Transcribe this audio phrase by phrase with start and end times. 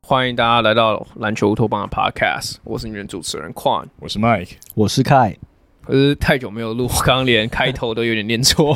[0.00, 5.36] 欢迎大家来到篮球乌托邦的 Podcast，我是你们主持人 Quan，我是 Mike，我是 Kai。
[5.84, 8.74] 可是太久没有录，我刚刚连开头都有点念错。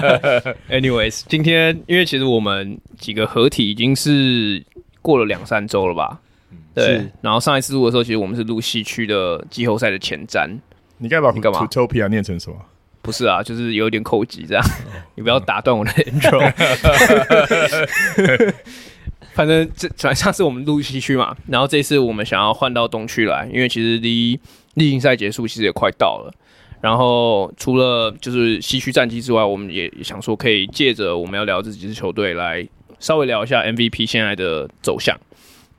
[0.68, 4.62] Anyways，今天因为其实我们几个合体已经是
[5.00, 6.20] 过了两三周了吧？
[6.78, 7.10] 对。
[7.20, 10.48] 然后上一次录的时候，其实我们是录西区的季后赛的前瞻。
[10.98, 12.56] 你该把你干嘛？Utopia 念成什么？
[13.00, 14.64] 不是啊，就是有点口急这样。
[15.14, 16.52] 你不要打断我的 intro。
[19.32, 24.38] 反正这上次我们录西区嘛，然后这次我们想要换到东区来，因为其实离
[24.74, 26.34] 例行赛结束其实也快到了。
[26.80, 32.66] 然后除了就是西区战绩之外，我们也想说可以借着我们要聊这几支球队来
[32.98, 35.16] 稍微聊一下 MVP 现在的走向。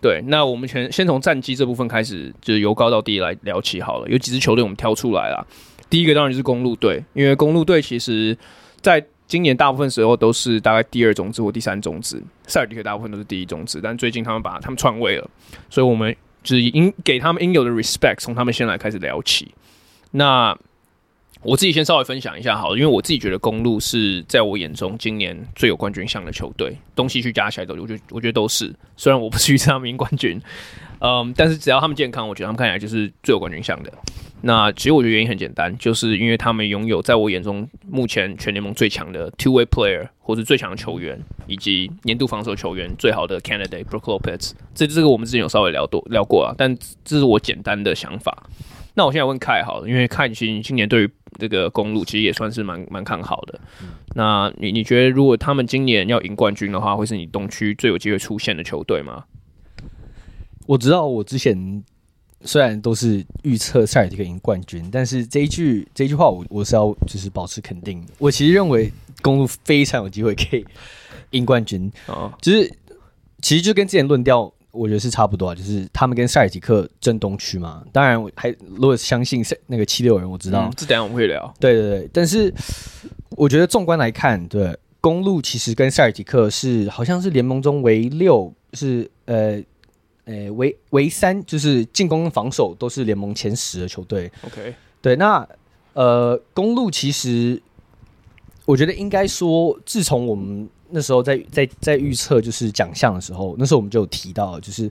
[0.02, 4.08] 对，那我们先先从战绩这部分开始，就是由高到低来聊起好了。
[4.08, 5.46] 有几支球队我们挑出来啦，
[5.90, 8.38] 第一个当然就是公路队，因为公路队其实
[8.80, 15.30] 在今年大部分时候都是大概第二种子或第三种子，塞尔迪克大部分都是第一种子，但最近他们把他们篡位了，
[15.70, 19.54] 所以我们就是应给他们应有的 respect，从他们先来开始聊起。
[20.12, 20.58] 那
[21.42, 30.40] 我自己先稍微分享一下好了，因为我自己觉得公路是在我眼中今年最有冠军相的球队，东西区加起来都，我觉得我觉得都是，虽然我不是预测他们赢冠军。
[31.02, 33.94] 嗯，但是只要他们健康，我觉得他们看起来就是最有冠军相的。
[34.42, 44.52] 那其实我觉得原因很简单，就是因为他们拥有在我眼中目前全联盟最强的 two way player，或是最强的球员，以及年度防守球员最好的 candidate Brook Lopez。
[44.76, 48.44] 这这个我们之前有稍微聊多聊过啊，但这是我简单的想法。
[48.94, 53.60] 那我现在问凯好了，因为凯其实今年对于这个公路其实也算是蛮蛮看好的。
[54.16, 59.24] 那你你觉得如果他们今年要赢冠军的话，会是你东区最有机会出现的球队吗？
[60.66, 61.84] 我知道，我之前
[62.42, 68.14] 虽然都是预测塞尔提克赢冠军，但是这一句这一句话我我是要就是保持肯定的。
[68.18, 70.66] 我其实认为公路非常有机会可以
[71.32, 72.72] 赢冠军啊，就是
[73.42, 77.84] 其实就跟之前论调，我觉得是差不多啊，就是他们跟塞尔吉克争东区嘛。
[77.92, 81.54] 当然，我还如果相信那个七六人，我知道、嗯、这等下我们会聊。
[81.60, 82.54] 对对对，但是
[83.32, 89.62] 我觉得纵观来看，对公路其实跟塞尔吉克是好像是联盟中唯六是呃。
[90.26, 94.32] 呃，唯唯三就是进攻跟防守都是联盟前十的球队。
[94.46, 95.48] OK，对，那
[95.94, 97.60] 呃，公路其实
[98.66, 104.90] 我觉得应该说，自从我们那时候在在在预测就是奖项的时候，那时候我们就有提到，就是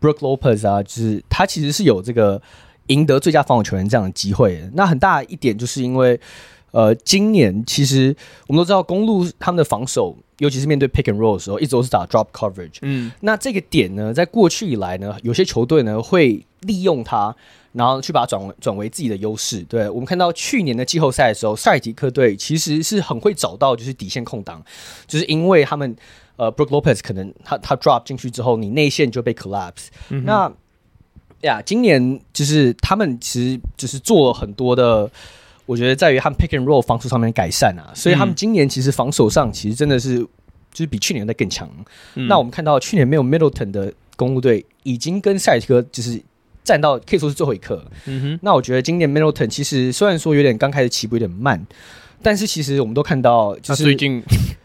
[0.00, 2.40] Brook Lopez 啊，就是他其实是有这个
[2.86, 4.70] 赢得最佳防守球员这样的机会的。
[4.74, 6.20] 那很大一点就是因为
[6.72, 8.14] 呃，今年其实
[8.46, 10.16] 我们都知道公路他们的防守。
[10.40, 12.78] 尤其是面对 pick and roll 的时候，一直都是打 drop coverage。
[12.80, 17.36] 嗯，那这个点呢，在过去以来呢，有些球队呢会利用它，
[17.72, 19.62] 然后去把它转转为自己的优势。
[19.62, 24.62] 对，我们看到去年的季后赛的时候，塞尔提克队其实是很会找到就是底线空档，
[25.06, 25.94] 就是因为他们
[26.36, 29.88] 呃 Brook Lopez 可能他他 drop 进去之后，你内线就被 collapse。
[30.08, 30.52] 嗯、那
[31.42, 35.10] 呀，今年就是他们其实就是做了很多的。
[35.66, 40.18] 我觉得在于他们 pick and roll 防守上面改善啊，所以他们今年其实防守上其实真的是
[40.72, 41.70] 就是比去年的更强。
[42.16, 46.20] 嗯、那我们看到去年没有 Middleton 的公鹿队已经跟塞尔提克就是
[46.64, 47.84] 战到可以说是最后一刻。
[48.06, 48.38] 嗯哼。
[48.42, 51.64] 那我觉得今年 Middleton 其实虽然说有点刚开始起步有点慢，
[52.22, 54.22] 但是其实我们都看到就是最近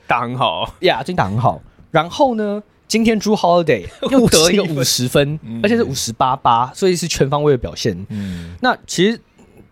[0.07, 1.61] 打很好呀， 最近打很好。
[1.91, 8.05] 然后呢，今天 Drew Holiday 又 得一个五十分，嗯、而且是五十八八，所以是全方位的表现。
[8.09, 8.55] 嗯。
[8.61, 9.19] 那其实。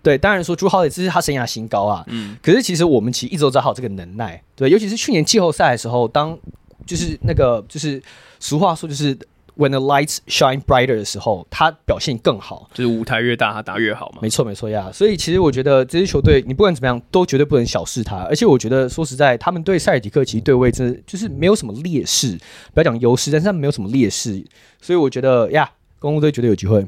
[0.01, 2.03] 对，当然说朱浩也这是他生涯新高啊。
[2.07, 4.43] 嗯，可是其实我们其实一直都知道他有这个能耐。
[4.53, 6.37] 对，尤其是去年季后赛的时候，当
[6.85, 8.03] 就是那个就是
[8.37, 9.17] 俗话说就是
[9.57, 12.69] when the lights shine brighter 的时候，他表现更好。
[12.73, 14.19] 就是舞台越大，他打越好嘛。
[14.21, 14.89] 没错，没错呀。
[14.91, 18.17] 所以其实我觉得这支球队，你不管怎么样，都绝对不能小视他。
[18.23, 22.37] 而且我觉得说实在，他们对塞尔迪克其实对位真的就是没有什么劣势，
[22.73, 24.43] 不要讲优势，但是他们没有什么劣势。
[24.81, 26.85] 所以我觉得呀，公路队绝对有机会。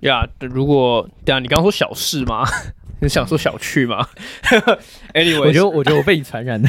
[0.00, 2.44] 呀，yeah, 如果对啊，你刚刚说小事吗？
[3.00, 4.06] 你想说小趣吗？
[5.14, 6.68] Anyway，我觉得我觉得我被你传染了。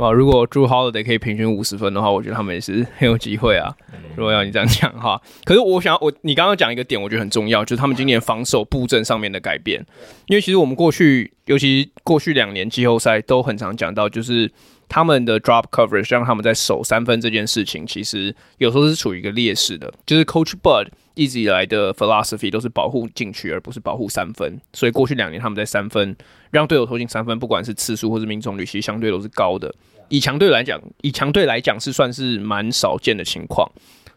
[0.00, 3.70] 哇，如果 Jrue Holiday 可以平均五十分的话，我觉得他们也是很有机会啊。
[4.16, 9.84] 如果要你这样讲哈，可是我想我你刚刚讲一个点，我觉得很重要，就是他们今年防守布阵上面的改变。
[10.26, 14.50] 因为其实我们过去，尤其过去两年季后赛都很常讲到，就是。
[14.92, 19.88] 他们的 drop coverage 让他们在守三分这件事情，其实有时候是处于一个劣势的。
[20.04, 20.88] 就是 Coach Bud
[21.20, 24.58] 一直以来的 philosophy 都是保护禁区，而不是保护三分。
[24.72, 26.16] 所以过去两年他们在三分
[26.50, 29.70] 让队友投进三分，不管是次数或是命中率，其实相对都是高的。
[30.08, 33.70] 以强队来讲，以强队来讲是算是蛮少见的情况。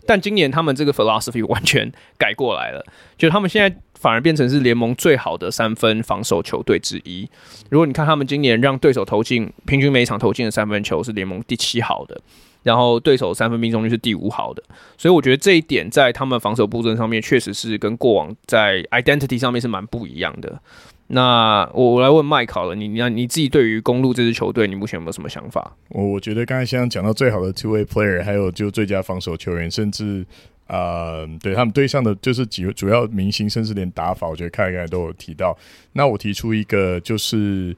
[0.08, 2.86] 但今年他们这个 philosophy 完全改过来了，
[3.18, 7.30] 就他们现在反而变成是联盟最好的三分防守球队之一。
[7.70, 12.22] 如果你看他们今年让对手投进平均每场投进的三分球是联盟第七好的，
[12.64, 14.64] 然后对手三分命中率是第五好的，
[14.98, 20.60] 所以我觉得这一点在他们防守布阵上面确实是跟过往在 identity 上面是蛮不一样的。
[21.08, 25.76] 那我我来问麦考了，你你你自己对于公路这支球队，你目前有没有什么想法？
[25.90, 30.26] 我我觉得刚才像讲到最好的 two way player，还有就最佳防守球员，甚至
[30.68, 35.56] 呃，对他们队上的就是几个主要明星，甚至连打法，我觉得看一看都有提到。
[35.92, 37.76] 那我提出一个，就是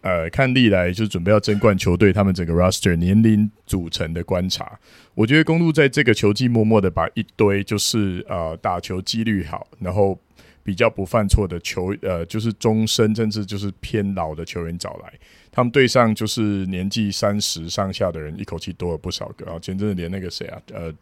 [0.00, 4.78] 呃，看历来就是准备要争冠球队，他们整个 roster 年龄组成的观察，
[5.14, 10.18] 我觉得公路在这个球季默默的把一堆就是呃打球几率好，然后。
[10.64, 15.10] 比较不犯错的球，呃，就是终身甚至就是偏老的球员找来，
[15.50, 19.58] 他们队上就是年纪三十上下的人，一口气多了不少个啊。
[19.60, 20.92] 前阵子连那个谁啊，呃，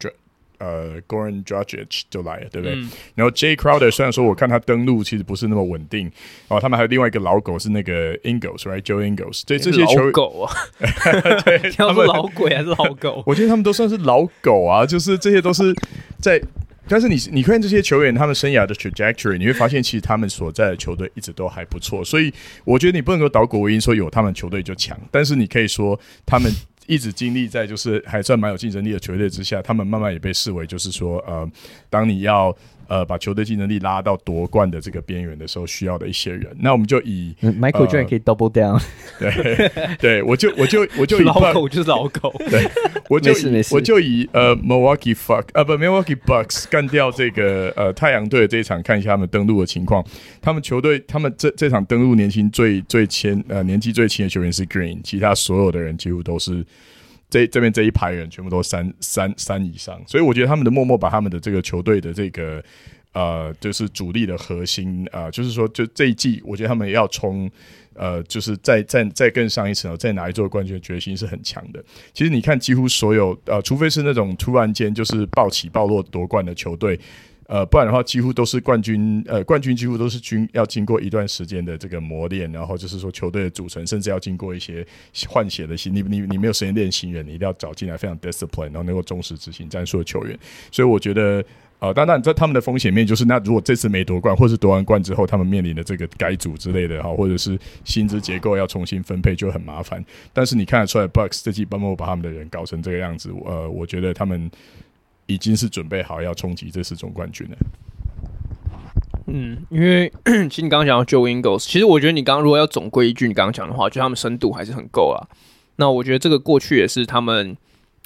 [0.59, 2.75] 呃，Goran Dragic 就来了，对不对？
[2.75, 6.11] 嗯、然后 Jay Crowder 虽然说我看他登陆其实不是那么稳定，
[6.47, 10.53] 哦，他们还有另外一个老狗是那个 Ingles，right？Joe Ingles，对这些球员狗啊，
[11.45, 13.23] 对，他们老鬼还是老狗？
[13.27, 15.73] 我觉得他们都算是老狗啊，就是这些都是
[16.19, 16.41] 在。
[16.89, 22.33] 但是你你看这些球员他们生涯的 trajectory，你会发现其实他们所在的球队一直都还不错，所以
[22.63, 26.49] 我觉得你不能够倒果为因说有他们球队就强，但是你可以说他们
[26.87, 31.47] 一直经历在就是还算蛮有竞争力的球队之下，他们慢慢也被视为就是说呃，
[31.89, 32.57] 当你要。
[32.87, 36.55] 呃，把球队竞争力拉到夺冠的这个边缘的时候，需要的一些人。
[36.59, 38.81] 那我们就以、嗯、Michael Jordan、呃、可以 double down。
[39.19, 42.33] 对对，我就我就我就以老狗就是老狗。
[42.49, 42.69] 对，
[43.09, 43.31] 我就
[43.71, 50.03] 我就以呃 Milwaukee Fuck 呃不 Milwaukee Bucks 干掉这个呃太阳队的这一场，看一下他们登陆的情况。
[50.41, 56.65] 他们球队他们这这场登陆年轻最最轻呃年纪最轻的球员是 Green，其他所有的人几乎都是。
[57.29, 62.63] 这这边这一排人全部都三三三以上，所以我觉得他们的默默把他们的这个球队的这个
[63.13, 67.49] 呃，就是主力的核心啊、就是说就这一季，我觉得他们要冲
[67.93, 71.83] 呃，就是再再再更上一层，再拿一座冠军的决心是很强的。
[72.13, 76.99] 其实你看，几乎所有呃，除非是那种突然间就是暴起暴落夺冠的球队。
[77.47, 79.23] 呃，不然的话，几乎都是冠军。
[79.25, 84.85] 呃，冠军几乎都是军要经过一段时间的这个磨练，然后就是说球队的组成，甚至要经过一些
[85.29, 85.95] 换血的心。
[85.95, 90.37] 你你你没有时间练新人，你一定要找进来非常 discipline，然后能够忠实执行战术的球员。
[90.71, 91.41] 所以我觉得，
[91.79, 100.03] 呃，当然在他们的风险面就是，那如果这次没夺冠，或是夺完冠之后，他们面临的这个改组之类的哈，或者是薪资结构要重新分配，就很麻烦。
[100.33, 104.51] 但是你看得出来，Bucks 这季帮我把他们的人搞成这个样子，呃，我觉得他们。
[105.27, 107.57] 已经是准备好要冲击这次总冠军了。
[109.27, 110.11] 嗯，因为
[110.49, 115.27] 其实你刚刚讲到 Joe Ingles，其实我觉得你刚刚如果要总归一句，你刚刚讲的话，就他们深度还是很够啊。
[115.75, 117.55] 那我觉得这个过去也是他们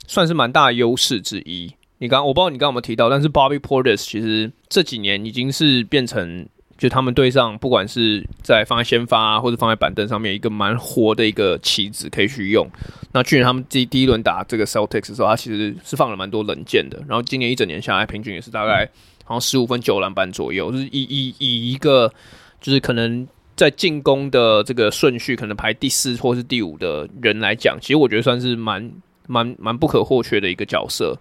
[0.08, 1.74] 算是蛮大的优势之一。
[2.00, 6.48] 你刚我不知道你刚刚有没有提到，但是 Bobby Portis 其实这几年已经是变成。
[6.82, 12.68] 就他们队上，不管是在放在先发啊，或者放在板凳上面，一个蛮活的一个棋子可以去用。
[13.12, 16.98] 那去年他们第第一轮打这个 Celtics 的时候，他其实是放了蛮多冷箭的。
[17.08, 18.90] 然后今年一整年下来，平均也是大概
[19.24, 22.12] 好像十五分九篮板左右，就是以以以一个
[22.60, 28.92] 就是可能在进攻的这个顺序可能排第四或是第五的人来讲，其实我觉得算是蛮
[29.28, 31.16] 蛮蛮不可或缺的一个角色。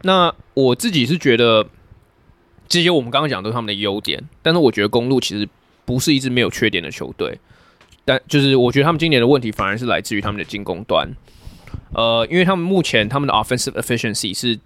[0.00, 1.66] 那我自己是觉得。
[2.68, 5.48] 这些我们刚刚讲都是他们的优点，但是我觉得公路其实
[5.84, 7.38] 不是一支没有缺点的球队，
[8.04, 11.08] 但就是我觉得他们今年的问题反而是来自于他们的进攻端，
[11.94, 14.58] 呃，因为他们目前他们的 offensive efficiency 是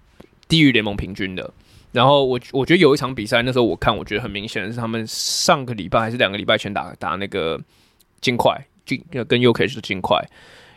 [0.47, 1.53] 低于联盟平均的。
[1.91, 7.59] 然后我我觉得有一场比赛，那时候我看我觉得很明显的是他们上个礼拜还是两个礼拜前打打那个
[8.21, 10.23] 金块，金跟 Jokic 的金块。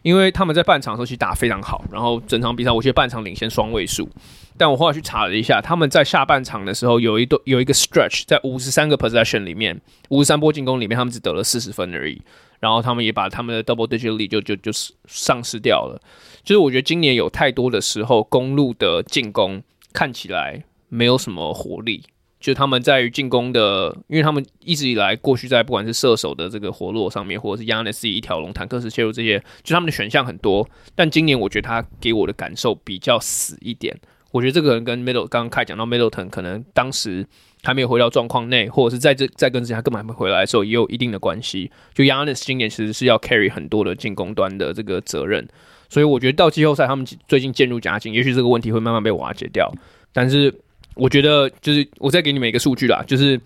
[0.02, 4.08] 因为他们在半场的时候其实打非常好，然后整场比赛我觉得半场领先双位数，
[4.56, 9.80] 但我后来去查了一下，他们在下半场的时候有一段有一个 stretch，在五十三个 possession 里面，
[10.10, 12.20] 五十三波进攻里面，他们只得了四十分而已，
[12.60, 14.72] 然后他们也把他们的 double digit lead 就就就
[15.06, 16.00] 丧失掉了。
[16.42, 22.02] 就是我觉得今年有太多的时候，公路的进攻看起来没有什么活力。
[22.42, 30.68] 就他们在于进攻的，因为他们一直以来过去在不管是射手的这个活络上面，或者是亚内斯一条龙、坦克式切入这些，就他们的选项很多。
[30.96, 33.96] 但今年我觉得他给我的感受比较死一点。
[34.32, 37.24] 我觉得这个人跟 Middle 刚刚开讲到 Middleton 可能当时
[37.62, 41.70] 还没有回到状况内，或者是在这在跟之前他根本还没回来的时候，也有一定的关系。
[41.94, 45.46] 就 Giannis 今年其实是要 carry 很多的进攻端的这个责任，
[45.88, 49.72] 所以我觉得到季后赛他们最近渐入佳境，也许这个问题会慢慢被瓦解掉。
[50.12, 50.52] 但是。
[50.94, 53.40] 我觉得就是我再给你们一个数据啦，就是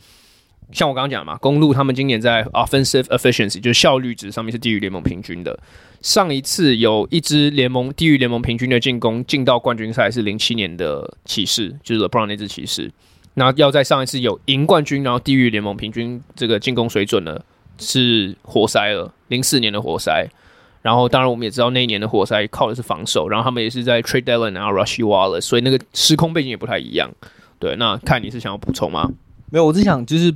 [0.73, 5.59] 像我刚刚讲嘛，公路他们今年在 offensive efficiency 就是效率值上面是低于联盟平均的。
[6.03, 12.91] 上一次有一支联盟低于联盟平均的进攻进到冠军赛是零七年的骑士，就是 LeBron 那支骑士。
[13.35, 17.41] 那要在上一次有赢冠军，然后低于联盟平均这个进攻水准呢，
[17.79, 20.29] 是活塞了，零四年的活塞。
[20.87, 27.11] 然后当然我们也知道那一年的活塞靠的是防守，然后他们也是在 trade deadline 啊 Rasheed Wallace，所以那个时空背景也不太一样。
[27.59, 29.11] 对，那看你是想要补充吗？
[29.51, 30.33] 没有，我只想就是。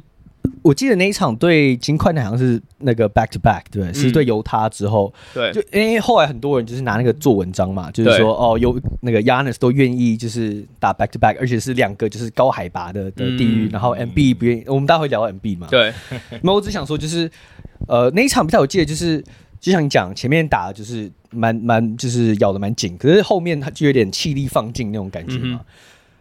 [0.62, 15.92] 我记得那一场对金块那好像是那个 back to back，对，嗯、是对犹他之后，对，就因为后来很多人就是拿那个做文章嘛，就是说哦，有那个 Giannis 都愿意就是打 back to back，而且是两个就是高海拔的的地域，嗯、然后 MB 不愿意，我们待会聊 MB 嘛，对，
[16.42, 17.30] 那我只想说就是
[17.87, 19.23] 呃那一场比赛我记得就是
[19.61, 25.61] 就像你讲前面打的就是蛮蛮就是咬的蛮紧，可是后面他就有点气力放尽那种感觉嘛。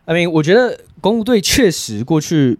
[0.05, 2.58] I mean 我觉得公路队确实过去。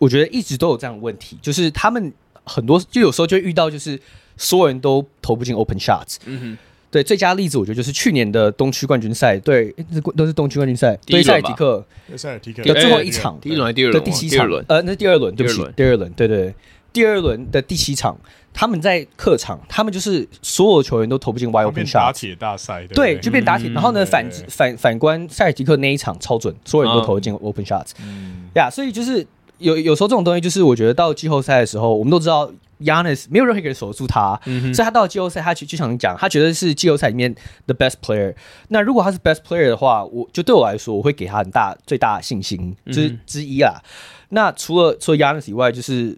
[0.00, 2.12] 我觉得一直都有这样的问题，就是他们
[2.44, 3.98] 很多就有时候就遇到，就是
[4.36, 6.18] 所有人都投不进 open shots。
[6.24, 6.58] 嗯哼，
[6.88, 9.74] 对，最佳例子我觉得就是去年的东区冠军赛，对，
[10.16, 11.84] 都是东区冠军赛，对塞尔提克，
[12.16, 12.62] 塞尔提克。
[12.62, 16.54] 的最后一场，第一轮、第二轮、第七场，呃，那是第二轮，对不起，第二轮，对对，
[16.92, 18.18] 第二轮的第七场，
[18.52, 23.68] 他们在客场，他们就是所有球员都投不进 wide open shot，打铁大赛，对，就变打铁。
[23.70, 27.90] 然后呢，反反反观塞尔吉克那一场超准，所有人都投进 open shots。
[28.00, 29.26] 嗯，呀，所以就是。
[29.58, 32.48] 有有时候这种东西就是我觉得到季后赛的时候，我们都知道
[32.80, 37.34] Giannis 没有任何一个人守住他，嗯、所以他到季后赛，他就就想讲，他觉得是季后赛里面
[37.66, 38.32] the best player。
[38.68, 43.74] 那如果他是 best player 的话，我就对我来说，我会给他很大最大的信心，就是之一啊。
[43.82, 43.82] 嗯、
[44.28, 46.16] 那除了除了 Giannis 以外，就是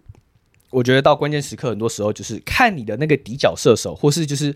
[0.71, 4.51] 我觉得到关键时刻，很多时候就是看你的那个底角射手，或是就是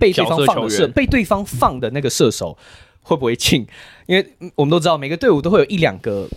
[0.00, 2.56] 被对方放的射，被对方放的那个射手。
[3.08, 3.64] 会不会进？
[4.06, 6.28] 因为我们都知道，每个队伍都会有一两个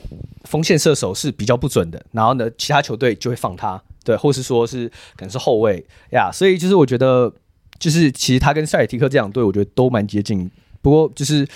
[0.43, 6.29] 锋线射手是比较不准的，然后呢，其他球队就会放他，对，或是说是可能是后卫呀。
[6.31, 7.33] 所以就是我觉得，
[7.79, 10.47] 就是其实他跟塞尔提克这两队，我觉得都蛮接近。
[10.79, 11.47] 不过就是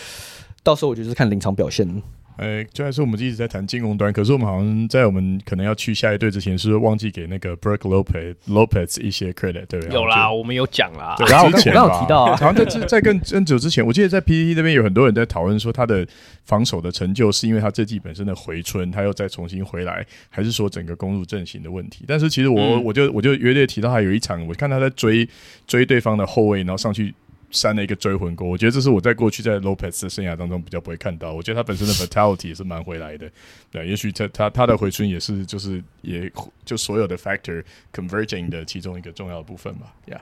[0.63, 2.01] 到时候我觉得是看临场表现。
[2.37, 9.65] 哎，就还是我们一直在谈进攻端，可是我们好像在我们可能要去下一队之前，是不是忘记给那个 Brook Lopez Lopez 一些 credit？
[9.67, 9.93] 对不对？
[9.93, 11.15] 有啦，我们有讲啦。
[11.27, 16.05] 然后我刚刚有提到， 好像在 在更更久之前，我记得在 PPT 那边有很多人在讨论说，他的
[16.45, 22.03] 防守的成就是因为他这季本身的回春，他又再重新回来，还是说整个攻入阵型的问题？
[22.07, 25.27] 但是其实我、嗯、我就我就约略提到，他有一场，我看他在追
[25.67, 27.13] 追对方的后卫，然后上去。
[27.53, 31.31] 扇了一个追魂锅，我觉得这是我在过去在 Lopez 的生涯当中比较不会看到。
[31.31, 33.29] 我觉得他本身的 vitality 也是蛮回来的，
[33.72, 36.29] 对，也许他他他的回春也是就是也
[36.65, 39.93] 就所有的 factor converging 的其中一个重要的部分吧。
[40.07, 40.19] Yeah，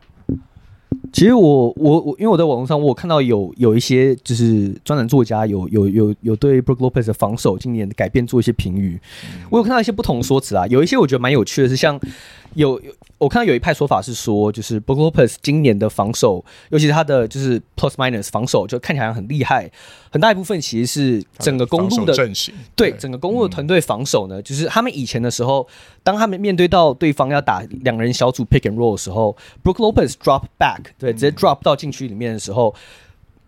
[1.14, 12.00] 其实我我我因为我在网络上我有看到有有一些就是专栏作家有有有有对 Brook Lopez 的防守今年改变做一些评语，嗯、我有看到一些不同的说辞啊，有一些我觉得蛮有趣的，是像
[12.55, 12.91] 有有。
[13.17, 19.70] 我看到有一派说法是说，就是 Brook Lopez 今年的防守，尤其是他的就是 plus minus 防守，就看起来很厉害。
[20.10, 25.67] 很大一部分其实是整个公路的阵型，对，对整个公路的团队防守呢，嗯、就是他们以前的时候，
[26.01, 32.74] 当他们面对到对方要打两人小组 pick and roll 的时候，Brook Lopez drop back，对，直接 drop 到禁区里面的时候。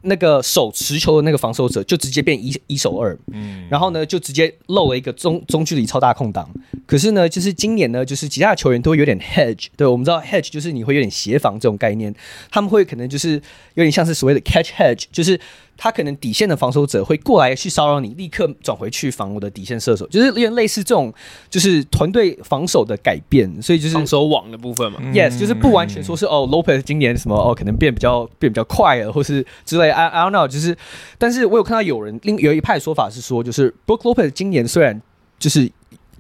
[0.04, 6.50] 那个手持球的那个防守者就直接变一一手二，嗯，然后呢就直接漏了一个中中距离超大空档。
[6.86, 12.14] 可是呢，就是今年呢，就是其他的球员都会有点 hedge，对，我们知道 hedge 就是你会有点协防这种概念，
[12.52, 13.42] 他们会可能就是
[13.74, 15.40] 有点像是所谓的 catch hedge，就是。
[15.84, 21.14] 他可能底线的防守者会过来去骚扰你，立刻转回去防我的底线射手，就是有点类似这种，
[21.50, 25.02] 就是团队防守的改变，所以就是防守网的部分嘛。
[25.12, 29.90] Yes，就是不完全说是哦，Lopez 今年什么哦，可能变比较变比较快了，或是之类。
[29.90, 30.74] I I don't know，就是，
[31.18, 35.02] 但是我有看到有人另有一派说法是说，就是 Brook Lopez 今年虽然
[35.38, 35.70] 就是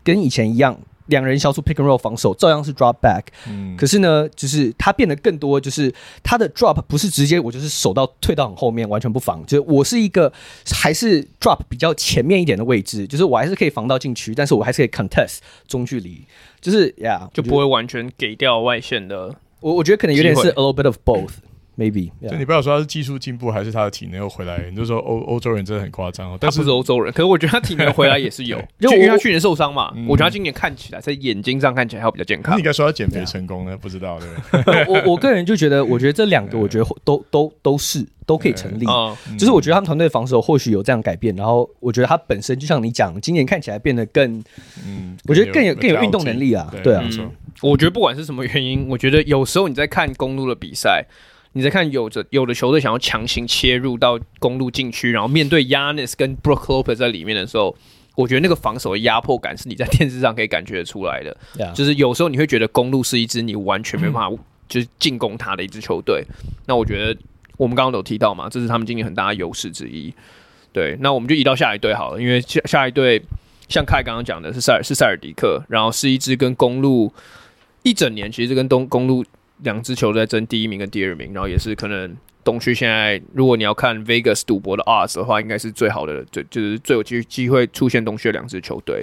[0.03, 0.77] 跟以前一样。
[1.07, 5.93] 两人小组 pick and roll 防守照样是 drop back，嗯，可是呢，就是他变得更多，就是
[6.24, 10.31] 他的 drop 不是直接我就是守到退到很后面完全不防，就是我是一个
[10.72, 16.25] 还是 drop 比较前面一点的位置，就是我还是可以防到禁区，但是我还是可以 contest 中距离，
[16.62, 19.36] 就是呀，yeah, 就不会完全给掉外线的。
[19.60, 21.31] 我我觉得可能有点是 a little bit of both。
[21.77, 26.38] maybe，就你不要说他是技术进步还是他的体能又回来， 你就说欧欧洲人真的很夸张哦。
[26.39, 29.94] 但是他不是欧洲人，可是我觉得他体能回来也是有， 就因为他去年受伤嘛。
[30.08, 32.56] 我觉得他今年看起来在眼睛上看起来还比较健康。
[32.56, 34.30] 你应该说他减肥成功了，不知道对
[34.62, 34.86] 不对？
[34.94, 38.86] 我我个人就觉得，我觉得这两个我觉得都都都是都可以成立。
[39.38, 44.44] 就是我觉得他们团队防守或许有这样改变，然后我觉得他本身就像你讲，今年看起来变得更，
[44.86, 46.72] 嗯，我觉得更有更有运动能力啊。
[46.84, 47.03] 对啊，
[47.62, 51.06] 我觉得不管是什么原因，我觉得有时候你在看公路的比赛。
[51.53, 57.75] 你在看有着有的球队想要强行切入到公路禁区，然后面对 Giannis 跟 Brook Lopez 在里面的时候，
[58.15, 61.36] 我觉得那个防守的压迫感是你在电视上可以感觉得出来的。
[61.55, 61.74] Yeah.
[61.74, 66.25] 就是有时候你会觉得公路是一支你完全没办法就是进攻他的一支球队。
[66.29, 67.19] 嗯、那我觉得
[67.57, 70.13] 我们刚刚都有提到嘛，这是他们今年很大的优势之一。
[70.72, 73.22] 对，那我们就移到下一队好了，因为下下一队
[73.69, 77.13] 像凯刚刚讲的是塞尔是塞尔迪克，然后是一支跟公路
[77.83, 79.24] 一整年其实跟东公鹿
[79.63, 82.15] 两支球队在争第一名跟第二名，然后也是可能。
[82.46, 89.01] 东区现在，如果你要看 Vegas 赌博的 odds 的话，应该是最好的，最就是最有机机会出现东区的两支球队。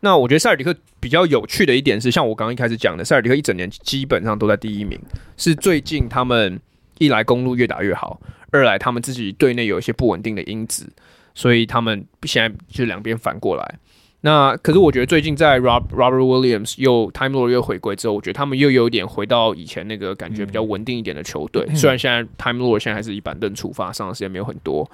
[0.00, 5.00] 那我觉得塞尔迪克比较有趣的一点是，像我刚刚一开始讲的，塞尔迪克一整年基本上都在第一名，
[5.38, 6.60] 是最近他们
[6.98, 10.86] 一来公路越打越好，二来他们自己队内有一些不稳定的因子，
[11.34, 13.78] 所以他们现在就两边反过来。
[14.20, 21.64] 那可是我觉得最近在 Rob Robert Williams 又 Time Lord 又回归之后，我觉得他们又有点回到以前那个感觉比较稳定一点的球队。
[21.68, 24.90] 嗯、虽然现在 Time Lord 现在还是以板凳出发，上的时间没有很多。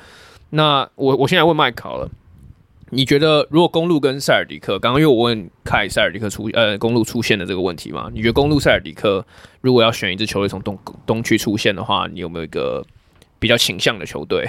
[0.51, 2.11] 那我我现在问麦考了，
[2.91, 8.11] 你觉得如果公路跟塞尔迪克，刚刚因为我问凯塞尔迪克出呃公路出现的这个问题嘛？
[8.13, 9.25] 你觉得公路塞尔迪克
[9.63, 12.85] 如果要选一支球队从东东区出现的话，你有没有一个
[13.39, 14.47] 比较倾向的球队？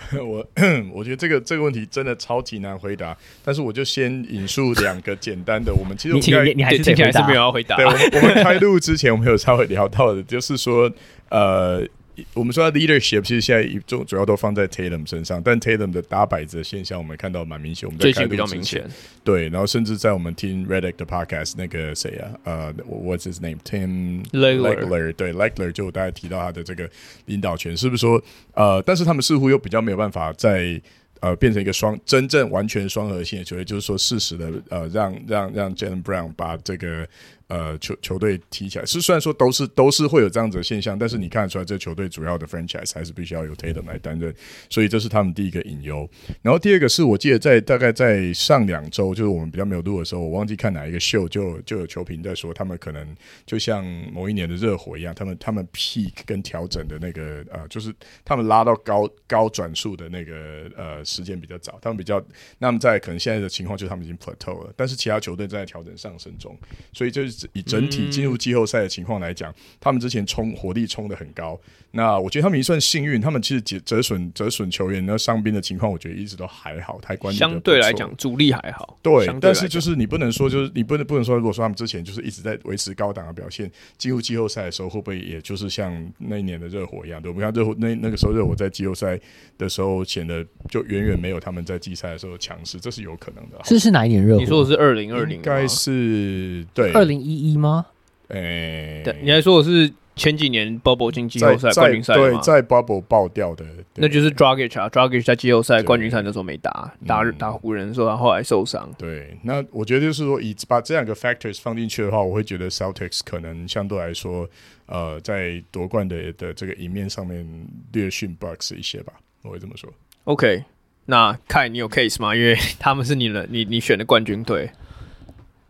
[0.22, 0.46] 我
[0.92, 5.74] 我觉得这个这个问题真的超级难回答，但是我就先引述两个简单的。
[5.74, 7.76] 我们其实我们你你还是听起来是没有要回答。
[7.76, 10.90] 对，我们我们开录之前我们有稍微聊到的，就是说
[11.30, 11.86] 呃。
[12.34, 17.88] 我们说他 leadership 其实现在一重主要都放在 Tatum 身上，但 Tatum 的打摆子的现象我们看到蛮明显。
[17.88, 18.84] 我们在最近比较明显，
[19.24, 26.88] 对，然后甚至在我们听 Redick 的 podcast，那个谁啊，呃，What's his name？Tim Legler，对，Legler 就大家提到他的这个
[27.26, 28.22] 领导权，是不是说
[28.54, 30.80] 呃，但是他们似乎又比较没有办法在
[31.20, 37.06] 呃变成一个双真正完全双核心的球队，就是说适时的呃让让让 Jaylen Brown 把这个。
[37.48, 44.34] 呃，球球队踢起来是虽然说都是都是会有这样子的现象，但是你看得出来，这球队主要的 franchise 还是必须要由 Tatum 来担任，
[44.68, 46.06] 所以这是他们第一个隐忧。
[46.42, 57.90] 然后第二个是我记得在大概在上两周，就是我们比较没有录的时候，我忘记看哪一个秀，就就有球评在说，他们可能就像某一年的热火一样，他们他们 peak 跟调整的那个呃，就是
[58.26, 62.22] 他们拉到高高转速的那个呃时间比较早，他们比较
[62.58, 66.54] 那么在可能现在的情况就是他们已经 plateau 了，但是其他球队正在调整上升中，
[66.92, 67.37] 所以就是。
[67.52, 71.58] 以整体进入季后赛的情况来讲，他们之前冲火力冲的很高。
[71.90, 77.38] 那我觉得他们也算幸运，他们其实折折损折损球员，那伤兵的情况，我觉得一直都还好，太关键。
[77.38, 78.98] 相对来讲，主力还好。
[79.02, 87.22] 对，对但是就是你不能说，就是你不能不能说，如果说他们之前就是一直在维持高档的表现，进入季后赛的时候，会不会也就是像那一年的热火一样？
[87.22, 89.18] 对，我们看热火那那个时候热火在季后赛
[89.56, 93.58] 的时候显得就远远没有他们在季赛的时候强势，这是有可能的。
[93.64, 94.40] 这是哪一年热火？
[94.40, 95.36] 你说的是二零二零？
[95.36, 97.86] 应该是对二零一一吗？
[98.28, 103.64] 诶、欸，对，你还说我是前几年 Bubble 进季后赛冠军赛对，在 Bubble 爆掉的，
[103.94, 108.92] 那就是 Dragic 啊，Dragic 在季后赛冠军赛那时候没打，打打湖人的时候，他后来受伤。
[108.98, 114.46] 对，那我觉得就是说，以把这两个 factors 放进去的话，我会觉得 Celtics 可能相对来说，
[114.86, 117.46] 呃，在夺冠的的这个赢面上面
[117.92, 119.12] 略逊 Bucks 一些吧，
[119.42, 119.88] 我会这么说。
[120.24, 120.64] OK，
[121.06, 122.36] 那看，你有 case 吗？
[122.36, 124.70] 因为他们是你的，你你选的冠军队。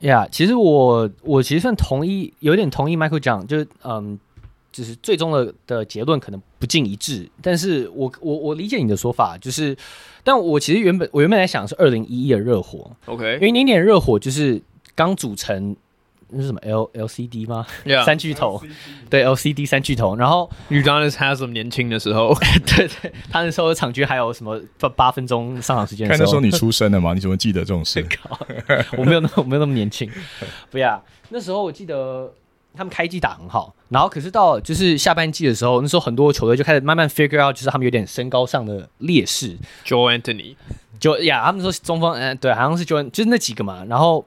[0.00, 4.18] 呀，yeah, 其实我我其实算同意，有点同意 Michael 讲，就是嗯，
[4.70, 9.76] 就是最终的的结论可能不尽一致，但是我我我理解你的说法，就是，
[10.22, 14.60] 但我其实原本我原本在想是二零一一的热火，OK，因为零点热火就是
[14.94, 15.76] 刚组成。
[16.30, 18.70] 那是什么 L L C D 吗？Yeah, 三巨头，LCD
[19.08, 20.14] 对 L C D 三巨头。
[20.16, 22.34] 然后 Udonis Haslem 年轻的时候，
[22.66, 26.06] 对对，他那时候场均还有什么八八分钟上场时间。
[26.06, 27.14] 看那时候你出生了吗？
[27.14, 28.04] 你怎么记得这种事？
[28.98, 30.10] 我没有那么我没有那么年轻。
[30.70, 32.30] 不要，那时候我记得
[32.74, 39.56] 他们开季打很好，然后可是到就是下半季的时候，那时候很多球队就开始慢慢 figure out，就是他们有点身高上的劣势。
[39.86, 40.56] Joe Anthony，
[41.00, 44.22] 就呀，他们说中锋，嗯，对，好像是 Joe，就是那几个嘛，然后。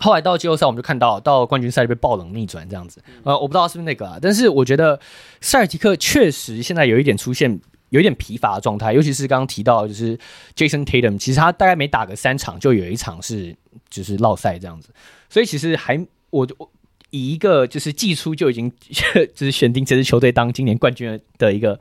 [0.00, 3.00] 后来到季后赛，我们就看到到冠军赛被爆冷逆转这样子。
[3.22, 4.98] 呃，我不知道是不是那个啊，但是我觉得
[5.40, 10.18] 塞尔提克确实现在有一点出现有一点疲乏的状态，尤其是刚刚提到就是
[10.56, 13.54] Jason Tatum，其实他大概每打个三场就有一场是
[13.88, 14.88] 就是落赛这样子。
[15.30, 15.96] 所以其实还
[16.30, 16.70] 我我
[17.10, 18.70] 以一个就是季初就已经
[19.34, 21.78] 就是选定这支球队当今年冠军的一个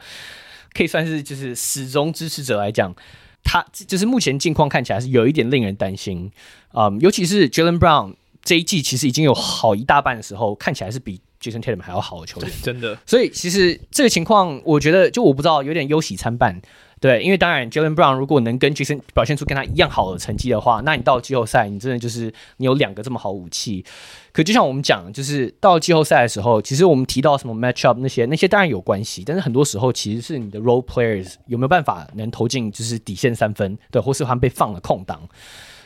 [0.74, 2.96] 可以算是就是始终支持者来讲。
[3.44, 6.32] 他就是目前境况看起来是有一点令人担心，
[6.74, 12.98] 嗯，尤其是 Jaylen Brown 这一季其实已经有好一大半的时候看起来是比 Jason Tatum 还要好的球员， 真的。
[13.06, 16.62] 所以其实这个情况，我觉得就我不知道有点忧喜参半，
[17.04, 23.84] 对，因为当然 Jaylen Brown 如果能跟 Jason 表现出跟他一样好的成绩的话，那你到季后赛，你真的就是你有两个这么好武器。
[24.32, 35.20] 可就像我们讲，就是到季后赛的时候，其实我们提到什么 matchup 那些那些当然有关系，但是很多时候其实是你的 role players 有没有办法能投进就是底线三分，对，或是他们被放了空档。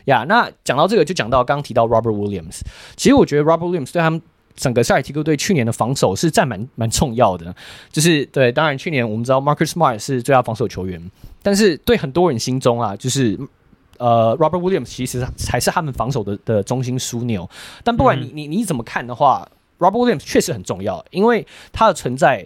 [0.06, 2.60] 呀，那讲到这个，就讲到刚刚提到 Robert Williams。
[2.96, 4.22] 其实我觉得 Robert Williams 对他们
[4.58, 7.56] 整个塞尔提克队去年的防守是占蛮蛮重要的。
[7.90, 11.00] 就是对，当然去年我们知道 Marcus Smart 是最佳防守球员，
[11.42, 13.40] 但是对很多人心中啊，就是
[13.98, 17.50] 呃 Robert Williams 其实才是他们防守的的中心枢纽。
[17.84, 22.46] 但不管你你你怎么看的话，嗯，Robert Williams 确实很重要，因为他的存在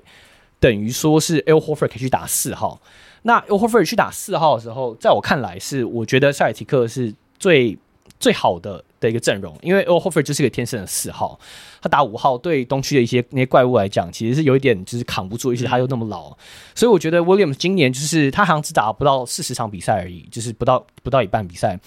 [0.59, 2.79] 等于说是 El Horford 可以去打四号。
[3.23, 7.77] 那 El Horford 去打四号的时候，在我看来是，我觉得塞尔提克是最
[8.19, 11.37] 最好的的一个阵容，因为 Al Horford 就是个天生的四号，
[11.81, 16.37] 他打五号对东区的一些那些怪物来讲，其实是有一点就是扛不住，而且他又那么老，
[16.73, 21.77] 所以我觉得 Williams 今年就是他好像只打不到四十场比赛而已，就是不到不到一半比赛，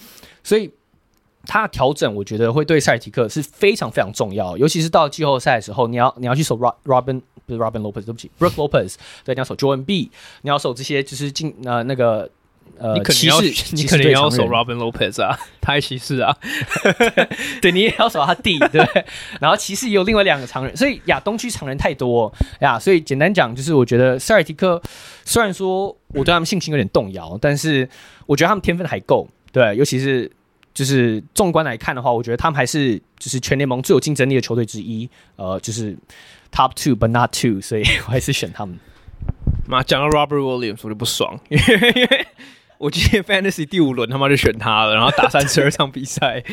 [0.43, 0.69] 所以
[1.45, 7.21] 他调整我觉得会对塞尔提克是非常非常重要，尤其是到季后赛的时候，你要你要去守 Robin。
[7.47, 10.09] 不是 Robin Lopez，对不起，Brook Lopez，对，你要守 Joel Embiid，
[10.41, 12.27] 你要守这些就是进呃那个
[12.77, 16.35] 呃你可骑士，你可能要 守 Robin Lopez 啊， 他还骑士啊，
[17.61, 18.85] 对，你也要守他弟，对，
[19.39, 24.81] 然后骑士也有另外两个常人，所以亚东区常人太多呀，所以简单讲就是，我觉得塞尔提克
[25.23, 27.87] 虽然说我对他们信心有点动摇，但是
[28.25, 30.31] 我觉得他们天分还够，对，尤其是
[30.73, 35.97] 就是纵观来看的话，我觉得他们还是就是全联盟最有竞争力的球队之一，呃，就是。
[36.51, 38.79] Top two, but not two，所以我还是选他们。
[39.67, 42.27] 妈，讲到 Robert Williams，我就不爽，因为因为
[42.77, 46.43] 我今天 Fantasy 第五轮他妈就选他了，然后打三十二场比赛。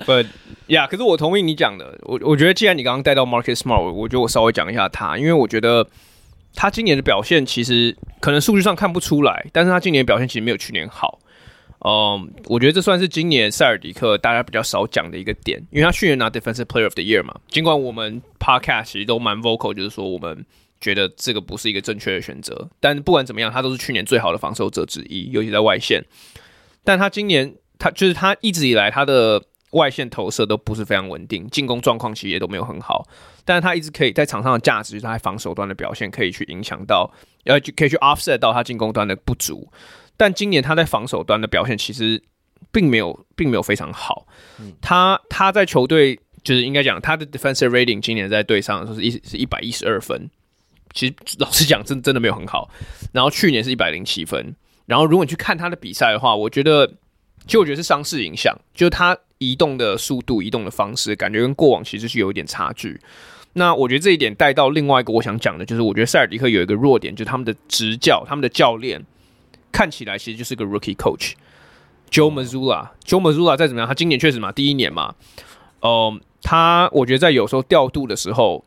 [0.00, 0.26] But
[0.66, 5.86] 呀，可是我同意你讲的，我我觉得既然你刚刚带到 Market Smart，我觉得我稍微讲一下他，因为我觉得
[6.54, 11.18] 他今年的表现其实可能数据上看不出来，但是他今年表现其实没有去年好。
[11.80, 17.34] 嗯，我觉得这算是今年塞尔迪克大家比较少讲的一个点，因为他去年拿 Defensive Player of the Year 嘛。
[17.48, 20.44] 尽管我们 Podcast 其实都蛮 vocal，就是说我们
[20.80, 22.68] 觉得这个不是一个正确的选择。
[22.80, 26.04] 但不管怎么样，他都是去年最好的防守者之一，尤其在外线。
[26.84, 33.06] 但他今年他就是他一直以来他的外线投射都不是非常稳定，进攻状况其实也都没有很好。
[33.44, 37.12] 但是他一直可以在场上的价值，就是他在防守端的表现可以去影响到，
[37.44, 39.70] 呃，可以去 offset 到他进攻端的不足。
[40.16, 42.22] 但今年他在防守端的表现其实
[42.72, 44.26] 并没有，并没有非常好。
[44.80, 50.30] 他他在球队就是应该讲他的 defensive rating 今年在队上的时候是一是一百一十二分，
[50.94, 52.70] 其实老实讲真真的没有很好。
[53.12, 54.54] 然后去年是一百零七分。
[54.86, 56.86] 然后如果你去看他的比赛的话，我觉得
[57.46, 63.00] 其实我觉得是伤势影响，就是他移动的速度、移动的方式，感觉跟过往其实是有一点差距。
[63.54, 69.04] 那我觉得这一点带到另外一个我想讲的，就是我觉得塞尔迪克有一个弱点，就是他们的执教、他们的教练。
[69.72, 72.90] 看起来其实就是个 rookie coach，Joe Mazzula，。
[73.04, 75.14] Joe Mazzulla 再怎么样，他今年确实嘛，第一年嘛，
[75.82, 78.64] 嗯，他我觉得在有时候调度的时候，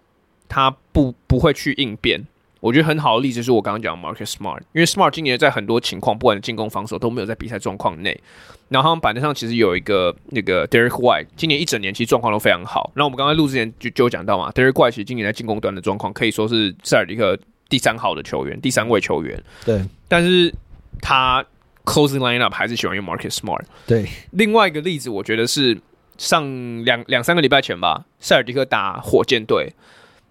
[0.50, 2.28] 他不不会去应变。
[2.60, 8.20] 我觉得很好的例子是我刚刚讲 Marcus Smart，因为 Smart 今年在很多情况，不管进攻防守都没有在比赛状况内。
[8.68, 12.92] 然后他们板凳上其实有一个那个 Derek White，今年一整年其实状况都非常好。
[12.96, 19.42] 那我们刚才录之前就就讲到嘛，Derek White 其实今年在进攻端的状况可以说是塞尔迪克第三好的球员，第三位球员。
[19.64, 20.54] 对，但是。
[21.02, 21.42] 他
[21.86, 23.62] closing lineup 还是喜欢用 Marcus Smart。
[23.88, 25.80] 对，另外一个例子，我觉得是
[26.18, 26.44] 上
[26.84, 29.72] 两两三个礼拜前吧，塞尔迪克打火箭队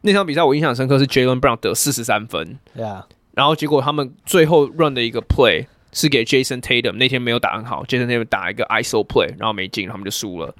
[0.01, 2.59] 那场比赛，我印象深刻是 Jaylen Brown 得四十三分。
[3.35, 10.55] 然后结果他们最后 run 的一个 play 是给 Jason Tatum，那天没有打很好，Jason Tatum 打一个 ISO play，然后没进，他们就输了。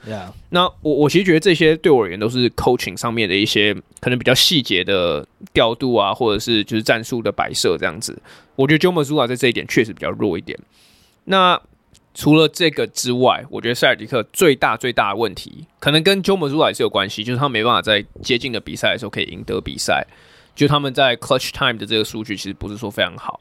[0.51, 8.17] 那我我其实觉得这些对我而言都是 coaching 上面的一些可能比较细节的调度啊，或者是就是战术的摆设这样子。
[8.57, 10.59] 我觉得 Joe Mazzulla 在这一点确实比较弱一点。
[11.25, 11.61] 那
[12.15, 20.07] 除了这个之外，我觉得塞尔迪克最大最大的问题，可能跟 Joe Mazzulla 也是有关系，就是他没办法在接近的比赛的时候可以赢得比赛。
[20.57, 23.41] 就他们在 clutch time 的这个数据其实不是说非常好。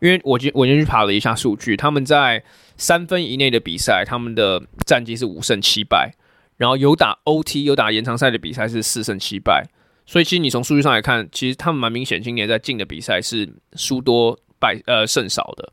[0.00, 2.42] 因为我今我今天去爬了一下数据，他们在
[2.76, 6.14] 三分以内的比赛，他们的战绩是五胜七败，
[6.56, 9.66] 然后有打 OT 有打延长赛的比赛是四胜七败。
[10.06, 14.38] 所以其实你从数据上来看，其实他们蛮明显今年在进的比赛是输多。
[14.56, 15.72] 败呃胜少的，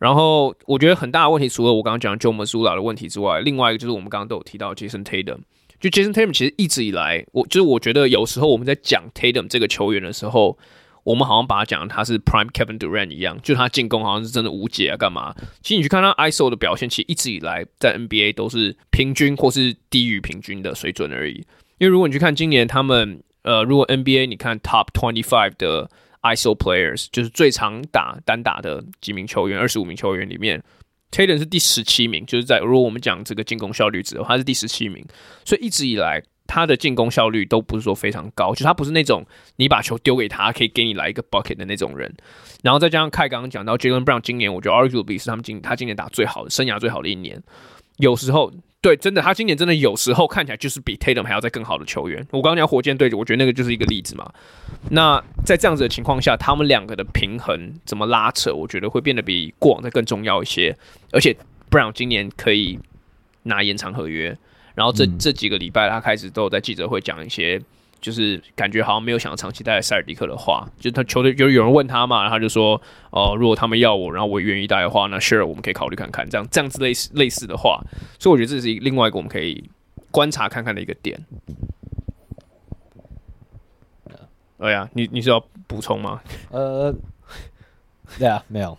[0.00, 5.40] 然后我觉得很大的问题，除了我刚刚讲的 Joe Mazzulla 的问题之外，另外一个就是我们刚刚都有提到 Jason Tatum。
[5.78, 10.58] 就 Jason Tatum 其实一直以来，我就是我觉得有时候我们在讲 Tatum 这个球员的时候，
[11.04, 15.34] 我们好像把他讲他是 Prime Kevin Durant 一样，就他进攻好像是真的无解啊，干嘛？
[15.60, 21.44] 其实你去看他 ISO 的表现，其实一直以来在 NBA 都是平均或是低于平均的水准而已。
[21.76, 25.90] 因为如果你去看今年他们呃，如果 NBA 你看 Top Twenty Five 的。
[26.22, 30.62] ISO players 就是最常打单打的几名球员，二十五名球员里面
[31.10, 35.04] ，Tatum 是第十七名，就是在如果我们讲这个进攻效率值的话，他是第十七名。
[35.44, 39.24] 所以一直以来他的进攻效率都不是说非常高，就他不是那种
[39.56, 42.12] 你把球丢给他可以给你来一个 bucket 的那种人。
[42.62, 47.42] 然后再加上凯刚刚讲到，Jalen Brown 今年，我觉得 arguably 是他们今他今年打最好的生涯最好的一年。
[47.96, 52.26] 有时候对，真的，他今年真的有时候看起来就是比 Tatum 还要再更好的球员。
[52.30, 54.32] 我刚刚讲火箭队，我觉得那个就是一个例子嘛。
[54.90, 60.74] 那在这样子的情况下，他们两个的平衡怎么拉扯，我觉得会变得比过往再更重要一些。
[61.12, 61.36] 而且
[61.70, 62.78] Brown 今年可以
[63.42, 64.36] 拿延长合约，
[64.74, 67.60] 然后这、嗯、这几个礼拜他开始都有在记者会讲一些。
[68.00, 77.80] 就是感觉好像没有想要长期待在塞尔迪克的话，就他球队就有人问他嘛，然后他就说哦、呃，如果他们要我，然后我也愿意待的话，那 sure 我们可以考虑看看，这样这样子类似类似的话，
[78.18, 79.68] 所以我觉得这是另外一个我们可以
[80.10, 81.20] 观察看看的一个点。
[84.58, 86.20] 对呀，你你是要补充吗？
[86.50, 86.94] 呃，
[88.18, 88.76] 对啊， 没有，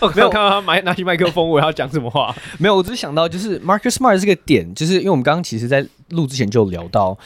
[0.00, 2.34] 我没有看到他买拿起麦克风，我要讲什么话？
[2.58, 7.16] 没有，我只是想到就是 Marcus Smart 这个点，就是因为我们刚刚其实在录之前就聊到，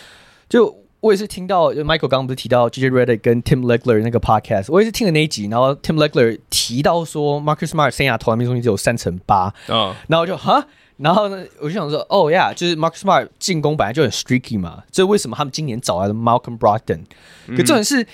[0.48, 0.78] 就。
[1.00, 10.62] 我也是听到 Michael 刚刚不是提到 JJ Redick 跟 Tim Legler 那个 podcast，我也是听了那一集，然后 Tim Legler 提到说 Marcus Smart 生涯投篮命中率只有三成八，嗯，然后我就哈，
[10.98, 17.00] 然后呢，我就想说，哦呀，就是 Marcus Smart 进攻本来就很 streaky 嘛，这为什么他们今年找来了 Malcolm Brogdon？
[17.48, 18.04] 可重点是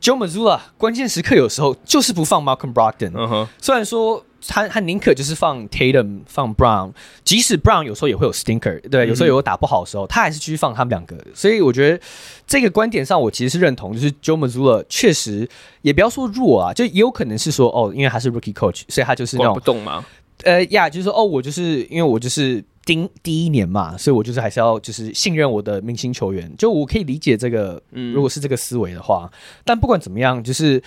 [0.00, 4.24] Joe Mazzulla 关键时刻有时候就是不放 Malcolm Brogdon，嗯哼，虽然说。
[4.48, 6.92] 他他宁可就是放 Tatum 放 Brown，
[7.24, 11.16] 即使 Brown 有时候也会有 stinker，对，有时候有打不好的时候，他还是继续放他们两个。
[11.34, 12.00] 所以我觉得
[12.46, 15.48] 这个观点上，我其实是认同，就是 Joe Mazzulla 确实
[15.82, 20.04] 也不要说弱啊，就也有可能是说哦，因为他是 Rookie Coach，所以他就是那种不动吗。
[20.44, 29.30] 呃呀，就是说哦，我就是因为我就是第第一年嘛，所以我就是还是要就是信任我的明星球员，就我可以理解这个，如果是这个思维的话。
[29.64, 30.82] 但不管怎么样，就是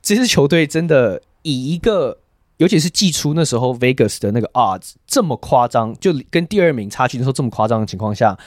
[0.00, 2.18] 这支球队真的以一个。
[2.58, 8.38] 尤其是季初那时候，Vegas 的那个 odds 这么夸张，就跟第二名差距的时候这么夸张的情况下，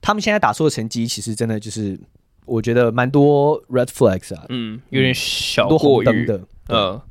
[0.00, 1.98] 他们现在打出的成绩，其实真的就是
[2.44, 6.40] 我觉得蛮多 red flags 啊，嗯，有点小过于的。
[6.68, 7.02] 呃，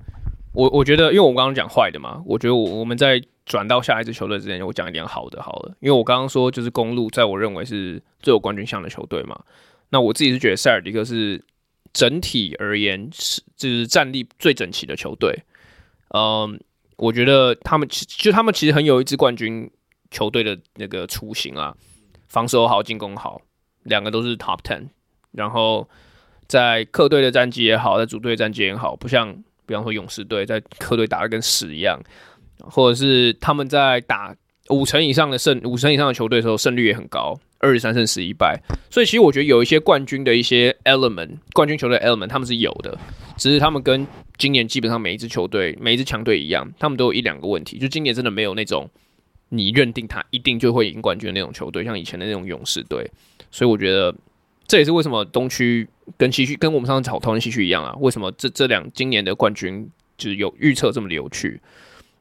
[0.53, 5.75] 我我觉得，因为我刚刚讲坏的嘛，我觉得我我们在转到下一支球队之前，我讲一点好的好了。
[5.81, 9.37] 因为我刚刚说就是公路，在我认为是最有冠军相的球队嘛，
[9.89, 11.43] 那我自己是觉得塞尔迪克是
[11.91, 15.43] 整体而言是就是战力最整齐的球队。
[16.09, 16.59] 嗯，
[16.97, 19.69] 我觉得他们其就他们其实很有一支冠军
[20.11, 21.75] 球队的那个雏形啊，
[22.27, 23.41] 防守好，进攻好，
[23.83, 24.87] 两个都是 top ten。
[25.31, 25.89] 然后
[26.47, 29.33] 在客队的战绩也好，在主队战绩也好，不像
[29.65, 32.01] 比方说勇士队在客队打得跟屎一样，
[32.59, 34.33] 或者是他们在打
[34.69, 38.61] 五成以上的胜五成以上的球队的时候，胜率也很高，二十三胜十一败。
[38.89, 42.97] 所以其实我觉得有一些冠军的一些 element，冠军球队 element 他们是有的，
[43.37, 44.05] 只是他们跟
[44.37, 47.77] 今年基本上每一支球队、每一支强队一样，他们都有一两个问题。
[47.77, 48.89] 就今年真的没有那种
[49.49, 53.09] 你认定他一定就会赢冠军的那种球队，像以前的那种勇士队。
[53.51, 54.13] 所以我觉得
[54.67, 57.95] 这也是为什么东区跟西区跟我们上次讨讨论西区一样啊。
[57.99, 61.59] 为什么这这两今年的冠军就是有预测这么有趣？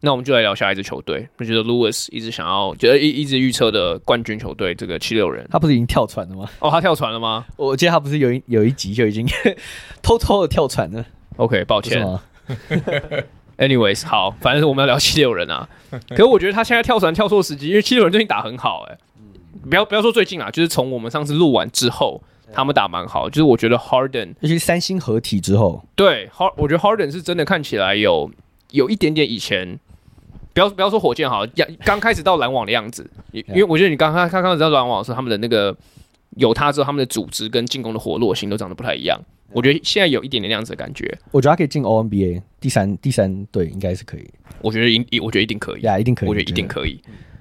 [0.04, 1.26] 那我们就来聊下一支球队。
[1.38, 6.48] 我觉得 Lewis 一直想要，觉得一一直预测的冠军球队，这个七六人，他不是已经跳船了吗？
[6.60, 7.44] 哦，他跳船了吗？
[7.56, 9.26] 我记得他不是有一有一集就已经
[10.02, 11.04] 偷偷的跳船了。
[11.36, 12.06] OK，抱歉。
[13.56, 15.68] Anyways，好，反正我们要聊七六人啊。
[16.10, 18.98] 可是我觉得他现在跳船跳错时机，因为七六人最近打很好，欸，哎，
[19.68, 22.20] 不要不要说最近啊，就是从我们上次录完之后，
[22.52, 23.30] 他们打蛮好。
[23.30, 28.28] 就是我觉得 Harden，尤其是三星合体之后，对，Hard，我觉得 Harden 是真的看起来有
[28.72, 29.78] 有一点点以前，
[30.54, 31.44] 不要不要说火箭好，
[31.84, 35.76] 刚开始到篮网的样子，因为我觉得你刚刚刚刚始到篮网的时候，他们的那个
[36.36, 39.20] 有他之后，他们的组织跟进攻的活络性都长得不太一样。
[39.52, 41.06] 我觉得现在有一点点那样子的感觉。
[41.30, 44.28] 我觉得他可以进 O N B A 第三第三队应该是可以。
[44.62, 46.28] 我觉得一我觉得一定可以呀，yeah, 一定可以。
[46.28, 47.00] 我觉得一定可以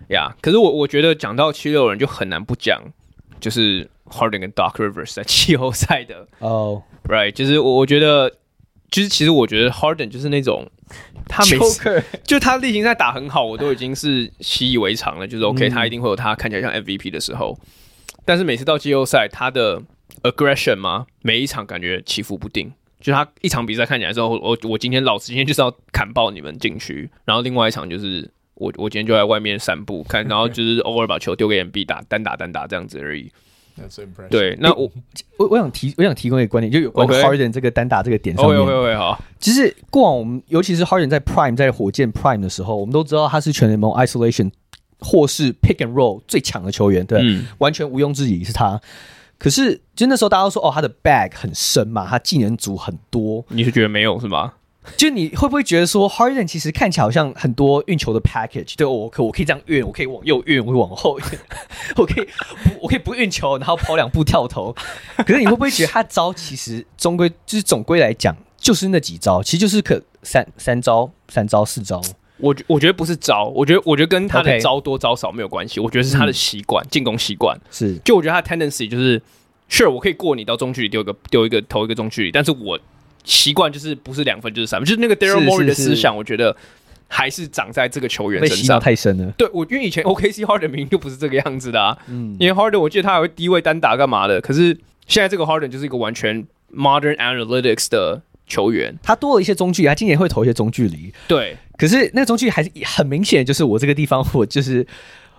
[0.09, 0.29] 呀。
[0.29, 2.81] Yeah, 可是我我觉得讲到七六人就很难不讲，
[3.39, 8.31] 就是 Harden 跟 Doc Rivers 在季后赛的哦、oh.，Right，就是我我觉得
[8.93, 10.65] 就是其实我觉得 Harden 就是那种
[11.27, 17.59] 他每次就他例行赛打很好，我都已经是习以为常了，就是 OK，、嗯、他一定会有他看起来像 M V P 的时候，
[18.23, 19.81] 但是每次到季后赛他的。
[20.21, 21.05] aggression 吗？
[21.21, 33.29] 每一场感觉起伏不定，就他一场比赛看起来之后，我我今天老子今天就是要砍爆你们禁区，然后另外一场就是我我今天就在外面散步看， 然后就是偶尔把球丢给 M B 打单打单打这样子而已。
[34.29, 34.91] 对，那我
[35.37, 38.57] 我我想提我想提供一个观点，就有关 Harden 这个单打这个点上面。
[38.57, 44.51] OK OK OK 好，其实过往我们尤其是 Harden 在 Prime 在火箭 Prime 的时候，我们都知道他是全联盟 Isolation
[44.99, 48.79] 或是 Pick and Roll 最强的球员，对，嗯、完全毋庸置疑是他。
[49.39, 53.43] 可是，就那时候大家都说，哦，他的 bag 很深嘛，他技能组很多。
[53.49, 54.53] 你是觉得没有是吗？
[54.97, 58.75] 就你会不会觉得说，Harden 其实看起来好像很多运球的 package？
[58.75, 61.25] 对，我可我可以这样运，我可以往右运，我可以往后运，
[61.95, 62.27] 我可以
[62.81, 64.75] 我可以不运球，然后跑两步跳投。
[65.17, 72.01] 可是你会不会觉得他招其实终归就是总归来讲就是那几招，其实就是可三三招、三招、四招。
[72.37, 77.95] 我我觉得不是招，我觉得我觉得跟他的招多招少没有关系，我觉得是他的习惯，进攻习惯是。
[78.03, 79.21] 就我觉得他的 tendency 就是
[79.69, 82.77] ，sure 我可以过你到中距离丢一个丢一个投一个中距离，但是我
[83.23, 86.55] 习惯就是不是两分就是三分，就是那个 Daryl Morey 的思想，我觉得
[87.07, 89.31] 还是长在这个球员身上太深了。
[89.37, 98.21] 对，我因为以前 OKC Harden 明明就不是这个样子的啊，嗯，因为 Harden 我记得他还会低位单打干嘛的，可是现在这个 Harden 就是一个完全 modern analytics 的。
[98.45, 101.11] 球员他多了一些中距离，他今年会投一些中距离。
[101.29, 104.85] 对，可是那个中距离还是很明显，就是我这个地方我就是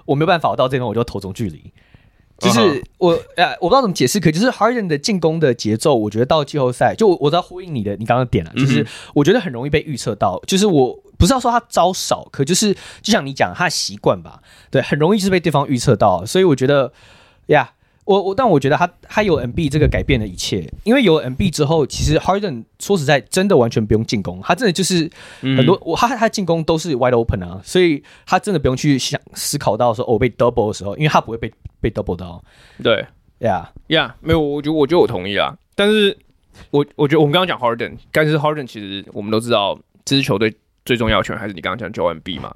[0.07, 1.70] 我没有办法，我到这边我就投中距离。
[2.44, 3.57] 就是我呃、uh-huh.
[3.61, 10.40] 我不知道怎么解释，可就是 Harden 的进攻的节奏，我觉得到季后赛就我我知道呼应你的你刚刚点了，就是我觉得很容易被预测到。
[10.46, 16.92] 就是我不是要说他招少，可就是就像你讲他的习惯吧，对，很容易就是被对方预测到，所以我觉得
[17.46, 17.70] 呀。
[18.04, 32.44] 我我，但我觉得他他有 MB 这个改变了一切，因为有 MB 之后，其实 Harden 说实在真的完全不用进攻，他真的就是很多、嗯、我他他进攻都是 wide open 啊，所以他真的不用去想思考到说哦被 double 的时候，因为他不会被被 double 到。
[32.82, 33.06] 对
[33.40, 33.68] ，Yeah。
[33.88, 36.16] Yeah，没有，我觉得我觉得我同意啊，但是
[36.70, 42.54] 我我觉得我们刚刚讲 Harden，但是 Harden 其实我们都知道这支球队最重要的球员还是你刚刚讲 Joel Embiid 嘛，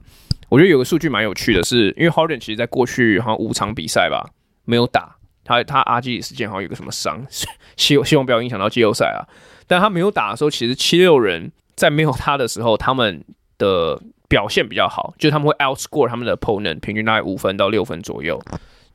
[0.48, 4.30] 我觉得有个数据蛮有趣的是，因为 Harden 其实在过去好像五场比赛吧
[4.64, 5.16] 没有打。
[5.48, 7.24] 他他阿基里斯腱好像有个什么伤，
[7.76, 9.24] 希希望不要影响到季后赛啊。
[9.66, 13.24] 但他没有打的时候，其实七六人在没有他的时候，他们
[13.56, 18.38] 的表现比较好，就是他们会 outscore 他们的 opponent，平均大概五分到六分左右。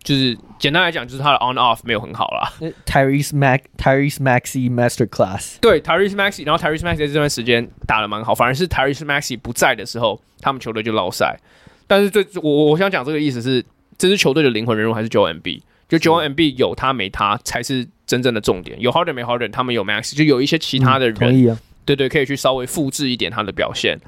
[0.03, 2.51] 就是简单来讲，就是他的 on off 没有很好啦。
[2.85, 11.39] Tyrese Max Tyrese Maxey Master Class，对 Tyrese Maxey，然后 Tyrese Maxey 在这段时间打的蛮好，反而是 Tyrese Maxey 不在的时候，他们球队就落赛。
[11.87, 13.63] 但是最我我想讲这个意思是，
[13.97, 15.61] 这支球队的灵魂人物还是 Joel Embiid。
[15.99, 23.99] 就 Joel Embiid 有他没他才是真正的重点，有 Harden 没 Harden，他们有 Max，就有一些其他的人，嗯啊、对对，可以去稍微复制一点他的表现。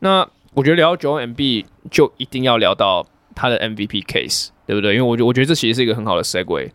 [0.00, 4.94] 那我觉得聊到 Joel Embiid 就一定要聊到他的 MVP case，对不对？
[4.94, 6.70] 因为我觉我觉得这其实是一个很好的 segue。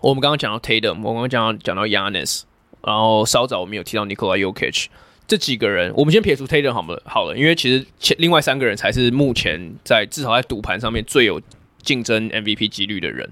[0.00, 2.42] 我们刚刚讲到 Tatum，我们刚刚讲到讲到 Giannis，
[2.82, 4.86] 然后稍早我们有提到 Nikola Jokic
[5.26, 11.40] 这几个人，我们先撇除 Tatum 好了，好了，因为其实前另外三个人才是目前在至少在赌盘上面最有。
[11.86, 13.30] 竞争 MVP 几率的人，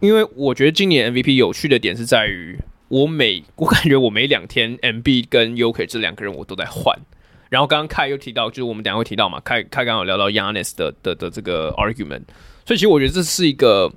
[0.00, 6.98] 因为我觉得今年 MVP 有趣的点是在于，我每我感觉我每两天 MB 跟 UK 这两个人我都在换。
[7.50, 12.22] 然后刚刚凯又提到，就是我们等下会提到嘛，凯凯刚刚有聊到 Giannis 的的的这个 argument，
[12.66, 13.92] 所以其实我觉得这是一个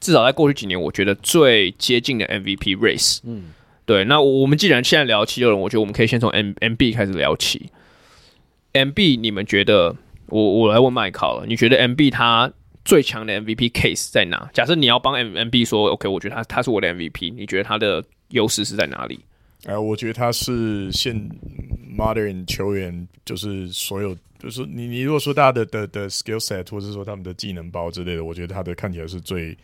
[0.00, 3.18] 至少在过去几年我觉得最接近的 MVP race。
[3.24, 3.52] 嗯，
[3.84, 4.04] 对。
[4.04, 7.70] 那我们既然现在聊七六人，我觉得我们可以先从 M MB 开始聊起。
[8.72, 9.96] MB，你们觉得？
[10.28, 12.50] 我我来问麦考了，你觉得 MB 他
[12.84, 14.48] 最强的 MVP case 在哪？
[14.52, 19.20] 假设你要帮 M M B 说，OK，我觉得他他是我的 MVP，你觉得他的优势是在哪里？
[19.64, 21.14] 呃，我觉得他是现
[21.96, 29.56] modern 球员，就是所有，就是你你如果说大家的的的 skill set，或者是说他们的技能包之类的，我觉得他的看起来是最。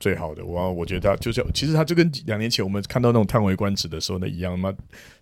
[0.00, 4.74] 最好的，我我觉得他就像，其实他就跟两年前我们看到那种叹为观止的时候那一样嘛，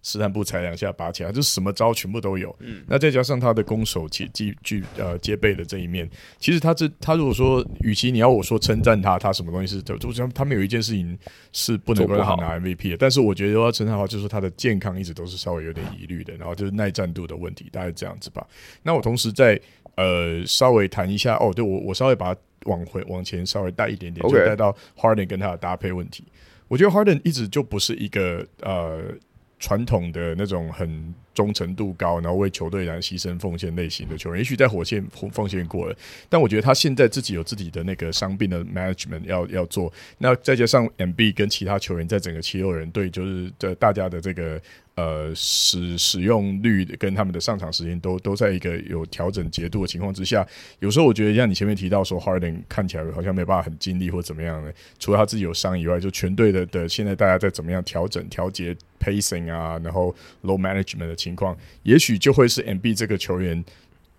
[0.05, 2.55] 试探步踩两下拔起来，就什么招全部都有。
[2.61, 11.19] 嗯，那再加上他的攻守接具具呃兼备的这一面，其实他这他如果说，与其你要我说称赞他，他什么东西是就就像他们有一件事情
[11.53, 18.47] 是不能够让他拿 MVP 的，但是我觉得要称赞的话，就是他的健康一直都是稍微有点疑虑的，然后就是耐战度的问题，大概这样子吧。
[18.85, 19.61] 那我同时在
[19.97, 22.41] 呃稍微谈一下哦，对我我稍微把它。
[22.65, 26.25] 往回往前稍微带一点点.就带到 Harden 跟他的搭配问题。
[26.69, 29.15] 我觉得 Harden 一直就不是一个呃
[29.59, 34.39] 传统的那种很忠诚度高，然后为球队然后牺牲奉献类型的球员。
[34.41, 35.97] 也许在火箭奉献过了，
[36.29, 39.93] 但我觉得他现在自己有自己的那个伤病的 management 要要做。
[40.19, 44.61] 那再加上 MB 跟其他球员在整个七六人队，就是这大家的这个。
[44.99, 50.45] 呃，使使用率跟他们的上场时间都都在一个有调整节度的情况之下，
[50.81, 63.65] 有时候我觉得像你前面提到说，Harden 看起来好像没办法很尽力或怎么样的，除了他自己有伤以外，就全队的的现在大家在怎么样调整调节 pacing 啊，然后 low management 的情况，也许就会是 MB 这个球员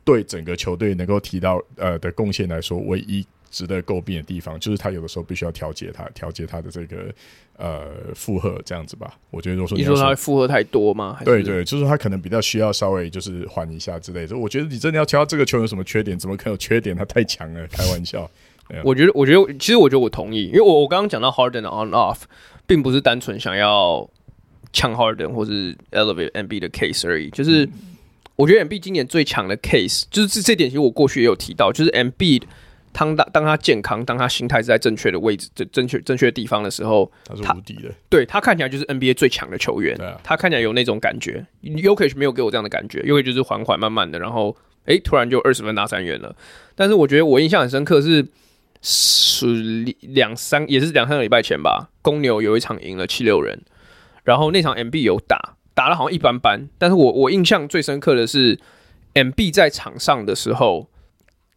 [0.03, 3.25] 对整个球队能够提到呃的贡献来说唯一。
[3.51, 7.11] 值得诟病的地方，就是他有的时候必须要调节他，调节他的这个
[7.57, 9.11] 呃负荷，这样子吧。
[9.31, 11.17] 我觉得，如果说你说他负荷太多吗？
[11.25, 14.37] 对对，就是他可能比较需要稍微就是缓一下之类的。
[14.37, 16.15] 我觉得你真的要挑这个球员有什么缺点？
[16.15, 16.95] 怎么可能有缺点？
[16.95, 18.29] 他太强了，开玩笑。
[18.85, 22.19] 我觉得，我觉得，其实我觉得我同意，因为我我刚刚讲到 Harden on off，
[22.67, 24.07] 并不是单纯想要
[24.73, 27.29] 呛 Harden 或是 Elevate NB 的 case 而已。
[27.29, 27.71] 就是、嗯、
[28.35, 32.41] 我觉得 NB 今年最强的 case，就是这这点其实我过去也有提到，就是 NB。
[32.91, 37.83] 当当当他健康，当他心态是在正确的位置、正正确正确的地方的时候，他是无敌的。
[38.09, 41.45] 对他看起来就是 NBA 最强的球员，啊、他看起来有那种感觉。
[41.63, 46.35] Jokic 没有给我这样的感觉，Jokic 就是缓缓慢慢的，然后哎、欸，突然就二十分大三元了。
[46.75, 48.25] 但是我觉得我印象很深刻是
[48.81, 53.61] 是两三也是两三个礼拜前吧，公牛有一场赢了七六人，
[54.29, 58.59] 然后那场 MB 有打打的好像一般般，但是我我印象最深刻的是
[59.15, 60.87] MB 在场上的时候。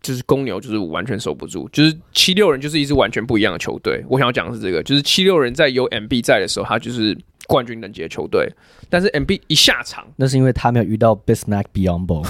[0.02, 1.68] 就是公牛，就是完全守不住。
[1.68, 4.04] 就是七六人，就是一支完全不一样的球队。
[4.08, 7.16] 我想要讲的是这个，就是七六人在有 MB 在的时候，他就是
[7.46, 8.50] 冠军等级的球队。
[8.88, 12.26] 但是 MB 一下场，那是因为他没有遇到 Bismack Biyombo，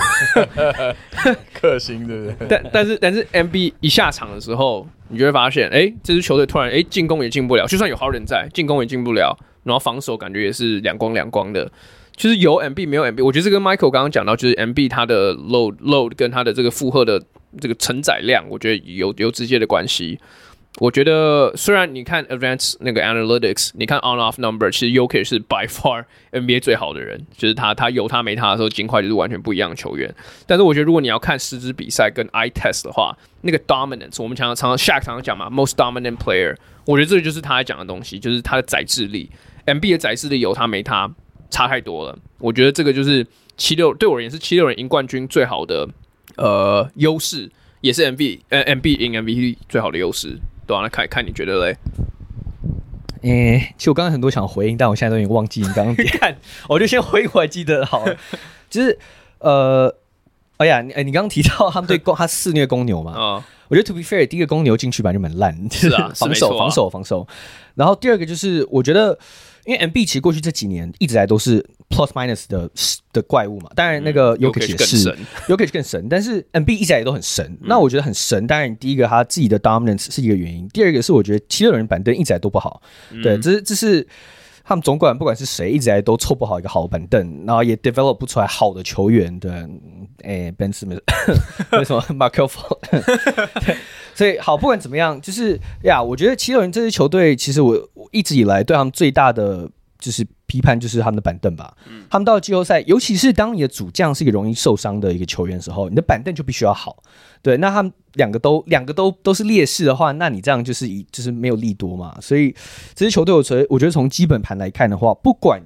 [1.53, 2.49] 克星对不对？
[2.49, 11.71] 但但是但是 MB 一下场的时候，你就会发现，哎、欸，这支球队突然，哎、欸，进攻也进不了，就算有 Harden 在，进攻也进不了，然后防守感觉也是两光两光的。
[12.15, 17.23] 就是有 MB 没有 MB，我觉得这跟 Michael 刚刚讲到，就是 MB 他的 load load 跟他的这个负荷的。
[17.61, 20.19] 这个承载量，我觉得有有直接的关系。
[20.79, 30.13] 我觉得虽然你看 advanced 那个 analytics，你看 on off number，其实 Jokic 是 by far NBA 最好的人，就是他他有他没他的时候，金块就是完全不一样的球员。
[30.47, 36.57] 但是我觉得如果你要看实质比赛跟 eye test 的话，那个 dominance，我们常常常常 Shaq 常讲嘛，most dominant player，
[36.87, 39.31] 我觉得这个就是他在讲的东西，就是他的宰制力。
[39.67, 41.09] MB 的宰制力有他没他
[41.51, 42.19] 差太多了。
[42.39, 43.27] 我觉得这个就是
[43.59, 45.87] 七六对我而言是七六人赢冠军最好的。
[46.37, 47.51] 呃，优势
[47.83, 50.39] 也是 MB 呃 MB 赢 MVP 最好的优势，
[50.73, 51.77] 对啊，来看看你觉得嘞？
[53.23, 56.09] 诶、欸，其实我刚刚很多想回应，但我现在都已经忘记你刚刚点，
[56.69, 58.17] 我就先回应我还记得好了，
[58.71, 58.99] 就是
[59.39, 59.95] 呃，
[60.59, 63.13] 哎呀，你你刚刚提到 他们对公他肆虐公牛嘛？
[63.13, 67.27] 啊，我觉得 To be fair，第一个公牛进去本来就蛮烂，是啊， 防守防守防守，
[67.75, 69.19] 然后第二个就是我觉得。
[69.65, 72.69] 因为 M B 其实过去这几年一直来都是 plus minus 的
[73.13, 77.47] 的怪物嘛，当然那个 Yokic 也是，Yokic 更神，但是 M B 一直来都很神。
[77.47, 82.83] 嗯、那我觉得很神，当然第一个他自己的 dominance 是一个原因，第二个是我觉得七六人板凳一直来都不好，
[83.13, 84.05] 嗯、对，这是这是
[84.65, 89.51] 他们总管不管是谁一直来都凑不好一个好板凳，然后也 develop 不出来好的球员，对，
[90.23, 91.01] 哎，Ben Simmons
[91.79, 93.77] 为什么 Markelle Fultz
[94.15, 101.75] 所以好，不管怎么样，就是呀，我觉得七六人这支球队，其实我我一直以来对他们最大的就是批判，就是他们的板凳吧。
[101.89, 107.03] 嗯，他们到了季后赛，尤其是当你的主将是一个容易受伤的一个球员的时候，你的板凳就必须要好。
[107.43, 112.17] 对，那他们两个都两个都都是劣势的话，那你这样就是以就是没有利多嘛。
[112.21, 112.55] 所以
[112.95, 115.61] 这支球队，我觉得我觉得从基本盘来看的话，不管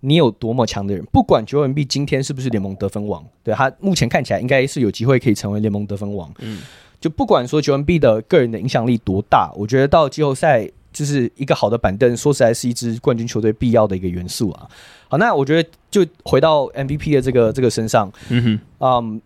[0.00, 6.32] 你有多么强的人，不管 Joel Embiid 今天是不是联盟得分王，对他目前看起来应该是有机会可以成为联盟得分王。
[6.38, 6.60] 嗯。
[7.00, 14.66] 就不管说 Joel 的个人的影响力多大，我觉得到季后赛就是一个好的板凳，说实在是一支冠军球队必要的一个元素啊。
[15.08, 19.22] 好，那我觉得就回到 MVP 的这个这个身上，嗯哼，嗯，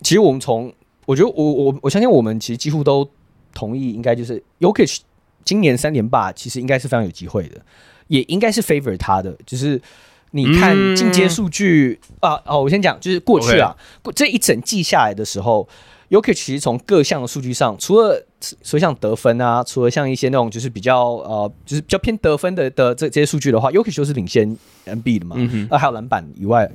[0.00, 0.72] 其实我们从
[1.06, 3.08] 我觉得我我我相信我们其实几乎都
[3.54, 4.98] 同意，应该就是 Yokich
[5.44, 7.60] 今年三连霸其实应该是非常有机会的，
[8.08, 9.36] 也应该是 favor 他的。
[9.44, 9.80] 就是
[10.30, 13.76] 你看进阶数据、嗯、啊，哦，我先讲，就是过去啊.
[14.14, 15.68] 这一整季下来的时候。
[16.10, 18.22] Jokic 其实从各项的数据上，除了
[18.62, 25.36] 说像得分啊，除了像一些那种就是比较呃，就是比较偏得分的的这这些数据的话，Jokic 就是领先 MB 的嘛。
[25.70, 26.70] 啊，还有篮板以外，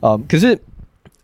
[0.00, 0.60] 呃，可是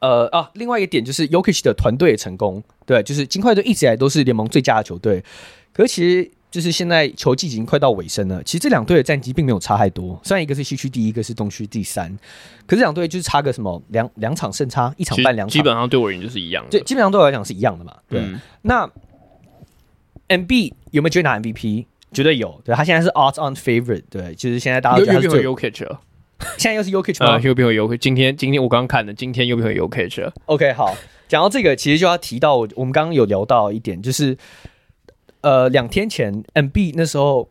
[0.07, 5.25] 呃啊，另外一个点就是 Jokic 的团队成功，对，就是金块队一直以来都是联盟最佳的球队，
[5.73, 6.31] 可是其实。
[6.49, 12.17] 就是现在球季已经快到尾声了，其实这两队的战绩并没有差太多，虽然一个是西区第一，一个是东区第三，
[12.67, 17.95] 可是两队就是差个什么两两场胜差，一场半两场，基本上对我而言就是一样的，对，基本上对我来讲是一样的嘛。
[18.09, 18.89] 对，嗯、那
[20.29, 21.85] MB 有没有机会拿 MVP？
[22.13, 25.99] 绝对有，对他现在是 odds on favorite，对，就是现在大家觉得他是最有 Jokic
[26.59, 27.33] 现在又是 Jokic 吗？
[27.33, 30.33] 啊，Jokic 和 Jokic，今天今天我刚刚看的，今天 Jokic 和 Jokic。
[30.47, 30.95] OK，好，
[31.29, 34.37] 讲到这个，其实就要提到我我们刚刚有聊到一点，就是。
[35.43, 37.49] 呃，两天前，MB 那时候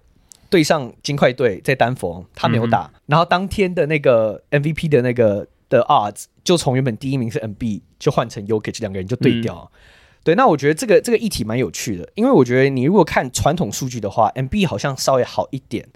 [0.50, 9.72] 对上金块队在丹佛，他没有打，嗯、然后当天的那个 MVP 的那个的 odds 就从原本第一名是 MB 就换成 Jokic，两个人就对调。
[9.72, 9.80] 嗯、
[10.26, 15.88] 对，那我觉得这个这个议题蛮有趣的，因为我觉得你如果看传统数据的话，MB 好像稍微好一点。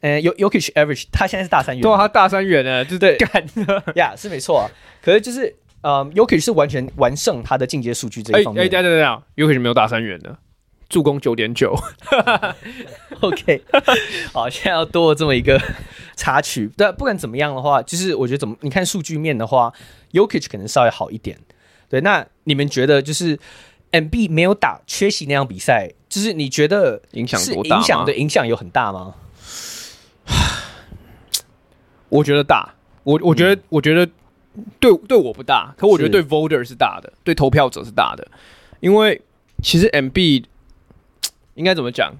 [0.00, 3.44] 嗯，Jokic average 他现在是大三元，对、啊，他大三元呢，对对，干
[3.94, 4.70] 呀， 是没错啊。
[5.02, 8.64] 可是就是呃 y o k i c 是完全完胜他的进阶数据这一方面。
[8.64, 10.36] 哎，等等等等 y o k i c 没有大三元的。
[10.88, 11.72] 助攻九点九，
[13.20, 13.62] OK，
[14.34, 15.56] 好，现在要多了这么一个
[16.16, 16.68] 插曲。
[16.76, 19.72] 但不管怎么样的话，就是我觉得怎么你看数据面的话
[20.10, 21.38] y o k i c 可能稍微好一点。
[21.88, 23.38] 对，那你们觉得就是
[23.92, 27.76] MB 没有打缺席那场比赛，就是你觉得影响多大？
[27.76, 29.14] 影响的影响有很大吗？
[32.10, 32.74] 我觉得大。
[33.02, 34.06] 我我觉得、嗯、我觉得
[34.78, 38.28] 对对我不大，可我觉得对 voter 是大的，对投票者是大的，
[38.80, 39.20] 因为
[39.62, 40.44] 其实 MB。
[41.56, 42.14] 应该怎么讲？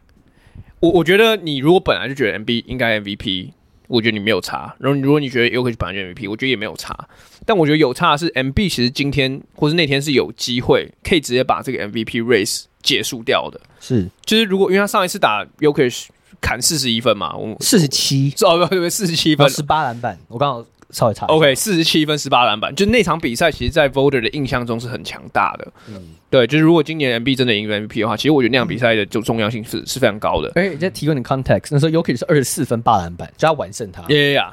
[0.80, 3.53] 我我觉得你如果本来就觉得 MB 应该 MVP，
[3.86, 4.74] 我觉得你没有差。
[4.78, 7.09] 然后如果你觉得 Jokic 本来就 MVP，我觉得也没有差。
[7.47, 13.59] 但我觉得有差的是 MB 其实今天或是那天是有机会可以直接把这个 MVP race 结束掉的。
[13.78, 16.09] 是，就是如果因为他上一次打 Jokic
[16.41, 20.64] 砍四十一分嘛，我四十七，哦不对不对，四十七分，十八篮板，我刚好。
[20.93, 25.72] 稍微差，OK，四十七分，十八篮板，就那场比赛，其实，在 Voter 的印象中是很强大的。
[25.86, 25.95] 嗯，
[26.28, 30.51] 对，就是如果今年 MB 真的赢 MVP 的话，其实我觉得那场比赛的就重要性是是非常高的。
[30.57, 34.03] 哎、欸，再提供点 context，那时候 Jokic 是二十四分八篮板，就要完胜他。
[34.09, 34.53] 耶呀，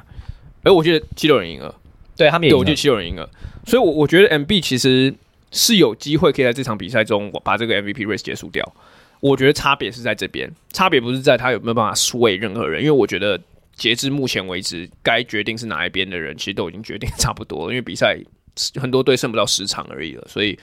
[0.61, 1.73] 哎，我觉得七六人赢了，
[2.15, 3.27] 对他们也了，对，我觉得七六人赢了，
[3.65, 5.11] 所以，我我觉得 MB 其实
[5.51, 8.63] 是有机会可以在这场比赛中把这个 MVP race 结束掉。
[9.27, 13.39] 我觉得差别是在这边，差别不是在他有没有办法 sway 任何人，因为我觉得。
[13.77, 17.71] 截至目前为止，该决定是哪一边的人，其实都已经决定差不多了。
[17.71, 18.17] 因为比赛
[18.73, 20.57] 很多队剩不到十场而已了，所以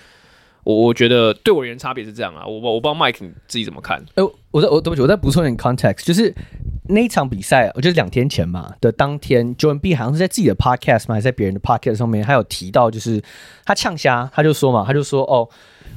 [0.64, 2.44] 我我觉得对我而言差别是这样啊。
[2.44, 4.04] 我我我不知道 Mike 你自己怎么看？
[4.16, 6.34] 哎、我再我对不起，我再补充一点 context，就是
[6.88, 13.22] 那一场比赛，我觉得两天前嘛的当天，John B 好像是在自己的 podcast 嘛，还是在别人的 podcast 上面，他有提到，就是
[13.64, 15.48] 他呛虾，他就说嘛，他就说哦，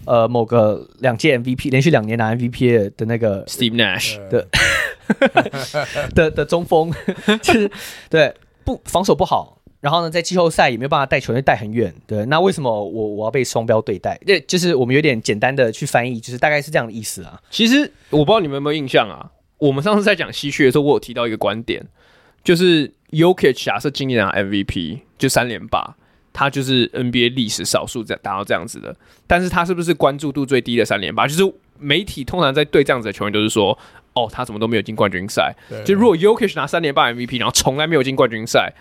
[0.08, 4.47] 呃，某个两届 MVP 连续两年拿 MVP 的那个 Steve Nash 的。
[6.14, 6.91] 的的中锋，
[7.41, 7.72] 就是
[8.10, 8.34] 对
[8.66, 11.93] 不防守不好，然后呢，在季后赛也没有办法带球队带很远。
[12.05, 14.20] 对，那为什么我我要被双标对待？
[14.26, 17.41] 对就是我们有点简单的去翻译，就是大概是这样的意思啊。
[17.49, 19.32] 其实我不知道你们有没有印象啊？
[19.60, 21.82] 我们上次在讲西区的时候，我有提到一个观点，
[22.43, 25.95] 就是 y o k i c 假设今年拿 MVP 就三连霸，
[26.38, 28.96] 他就是 NBA 历史少数在达到这样子的。
[29.26, 31.26] 但是他是不是关注度最低的三连霸？
[31.26, 33.76] 就是媒体通常在对这样子的球员都是说。
[34.14, 35.56] 哦，他怎么都没有进冠军赛。
[35.86, 38.74] 就如果 Jokic 拿三连霸 MVP，然后从来没有进冠军赛，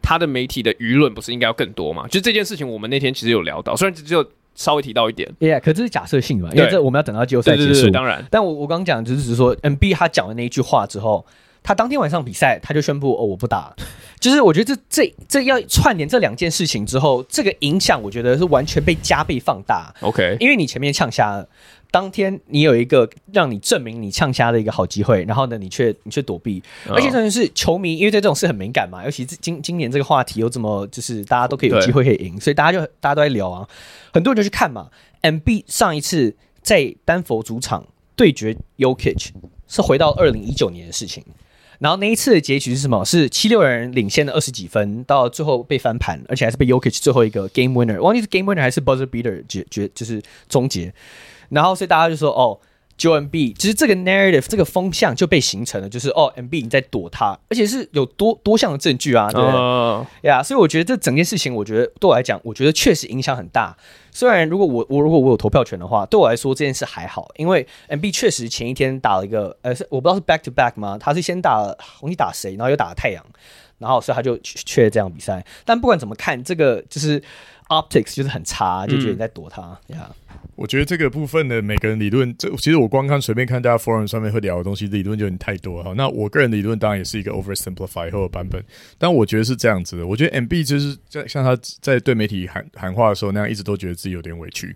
[0.00, 2.06] 他的媒体的舆论不是应该要更多吗？
[2.06, 5.28] 就这件事情，我们那天其实有聊到，虽然只有稍微提到一点。
[5.40, 6.50] Yeah，可这是假设性嘛？
[6.54, 7.66] 因为这我们要等到季后赛结束。
[7.66, 8.24] 对对对，当然。
[8.30, 11.26] 但我我刚刚讲就是只是说，NB 他讲的那一句话之后，
[11.66, 13.74] 他当天晚上比赛他就宣布哦，我不打。
[14.20, 19.92] 就是我觉得这这这要串联这两件事情之后，这个影响我觉得是完全被加倍放大。
[20.00, 21.48] OK，因为你前面呛瞎了。
[21.90, 33.66] 当天你有一个让你证明你呛瞎的一个好机会，然后呢，你却你却躲避，而且重点是球迷，因为对这种事很敏感嘛，尤其是今今年这个话题又这么就是大家都可以有机会可以赢，所以大家就大家都在聊啊，
[34.12, 34.88] 很多人就去看嘛。
[35.22, 39.28] MB 上一次在丹佛主场对决 Yokich
[39.66, 41.24] 是回到二零一九年的事情，
[41.78, 43.04] 然后那一次的结局是什么？
[43.04, 50.92] 是七六人领先了二十几分，到最后被翻盘，而且还是被 Yokich 最后一个 Game Winner，忘记是 Game Winner 还是 Buzzer Beater 决决就是终结。
[51.48, 52.58] 然后，所以大家就说：“哦
[52.98, 60.30] ，Joel Embiid，其实这个 narrative 这个风向就被形成了，就是哦，Embiid 你在躲他，而且是有多多项的证据啊，对不对？
[60.30, 63.76] 呀，所以我觉得这整件事情，我觉得对我来讲，我觉得确实影响很大。
[64.10, 70.96] 虽然如果我我如果我有投票权的话，对我来说这件事还好，因为 Embiid 确实前一天打了一个，呃，我不知道是 back to back 吗？
[70.98, 73.22] 他是先打了，红衣打谁，然后又打了太阳，
[73.78, 75.44] 然后所以他就缺了这场比赛。
[75.66, 77.22] 但不管怎么看，这个就是
[77.68, 80.08] optics 就是很差，就觉得你在躲他呀。
[80.10, 85.92] 嗯”我觉得这个部分的每个人理论，这其实我光看随便看大家 forum 上面会聊的东西，理论就有点太多哈。
[85.94, 88.62] 那我个人的理论当然也是一个 oversimplify 后的版本，
[88.96, 90.06] 但我觉得是这样子的。
[90.06, 94.74] 我觉得 MB 就是在像他在对媒体喊喊话的时候那样，一直都觉得自己有点委屈。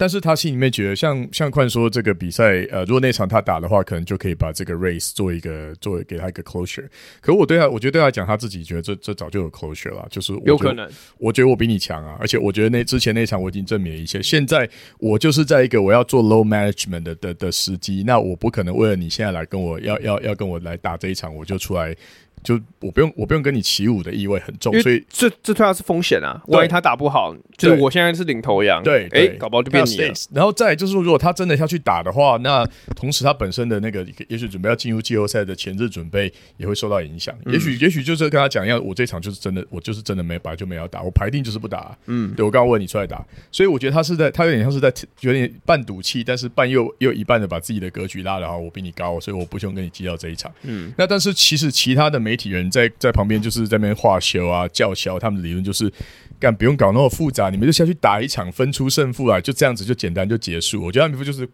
[0.00, 6.88] 但是他心里面觉得像，像像宽说这个比赛，呃，如果那场他打的话，可能就可以把这个 race 做一个，做给他一个 closure。
[7.20, 10.88] 可我对他，我觉得对他讲，他自己觉得这这早就有 closure 了，就是我有可能，
[11.18, 14.22] 我觉得我比你强啊，而且我觉得那之前那场我已经证明了一切。
[14.22, 14.66] 现在
[14.98, 21.94] 我就是在一个我要做 low management 的的的时机，那我不可能为了你现在来跟我要要要跟我来打这一场，我就出来。
[22.42, 26.40] 就我不用，我不用跟你起舞的意味很重，所以这这对他是风险啊。
[26.46, 30.12] 万一他打不好，就是我现在是领头羊，对，哎、欸，搞不好就变你了。
[30.32, 32.66] 然后再就是说，如果他真的要去打的话，那
[32.96, 37.34] 同时他本身的那个，也许准备要进入季后赛的前置准备也会受到影响。
[37.44, 41.96] 嗯、也许也许就是跟他讲一样，我这场就是真的，我就是真的没本来就没要打，我排定就是不打。
[42.06, 50.50] 嗯，对我刚刚问你出来打，所以我觉得他是在，他有点像是在有点半赌气，但是半又又一半的把自己的格局拉得好，我比你高，所以我不用跟你计较这一场。
[50.62, 53.10] 嗯，那但是其实其他的媒体人在在。
[53.10, 55.92] 旁边就是在那边画休啊叫嚣，他们的理论就是
[56.38, 60.80] 干不用搞那么复杂，你们就下去打一场，分出胜负啊，就这样子就简单就结束。
[60.80, 61.44] 我觉得他们不就是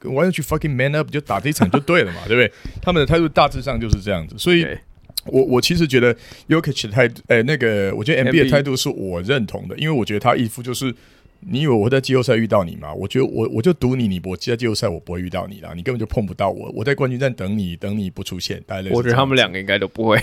[0.00, 2.50] Why don't you fucking man up，就打这一场就对了嘛，对不对？
[2.80, 4.34] 他们的态度大致上就是这样子。
[4.38, 4.66] 所以
[5.26, 6.16] 我我其实觉得
[6.48, 10.92] Yokich 的态度，哎，那个我觉得 MB 的态度是我认同的，因为我觉得他一副就是
[11.44, 12.92] 你以为我在季后赛遇到你吗？
[12.94, 16.70] 我觉得我我就赌你，你我在季后赛我不会遇到你啦，你根本就碰不到我。
[16.74, 18.62] 我在冠军战等你，等你不出现。
[18.66, 20.18] 大概我觉得他们两个应该都不会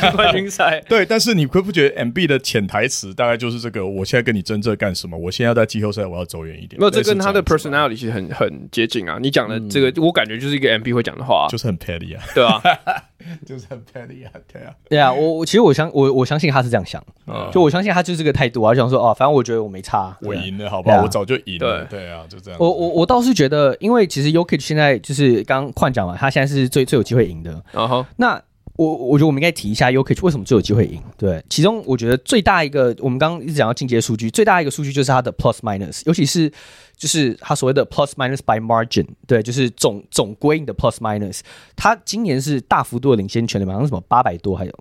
[0.00, 0.80] 进 冠军赛。
[0.88, 3.84] 对，但是你会不觉得 MB 的潜台词大概就是这个？
[3.84, 5.16] 我现在跟你争这干什么？
[5.18, 6.80] 我现在要在季后赛，我要走远一点。
[6.80, 9.18] 没有，这跟他的 personality 其实很很接近啊。
[9.20, 12.62] 你讲的这个，嗯、我感觉就是一个 MB 会讲的话，就是很 petty 啊，对啊，
[13.46, 15.12] 就是很 petty 啊，对啊，对啊。
[15.12, 20.96] 我我其实我相我我相信他是这样想，嗯、就我相信他就是这个态度啊，就想说哦，反正我觉得我没差，我赢了，好不好？
[20.96, 22.58] 啊、我早就赢了，对，对啊，就这样。
[22.60, 27.62] 我我我倒是觉得，因为其实 Yokic 现在就是刚换讲完，他现在是最最有机会赢的。
[27.72, 28.06] 然后、uh.
[28.16, 28.42] 那
[28.82, 31.00] 我我觉得我们应该提一下 UK 为什么最有机会赢？
[31.16, 36.50] 对，其中我觉得最大一个，我们刚刚一直讲到进阶数据，最大一个数据就是他的 plus minus，尤其是
[36.96, 41.40] 就是他所谓的 plus minus by margin，对，就是总总归你的 plus minus，
[41.76, 44.72] 他今年是大幅度的领先全联盟，好像什么八百多还有。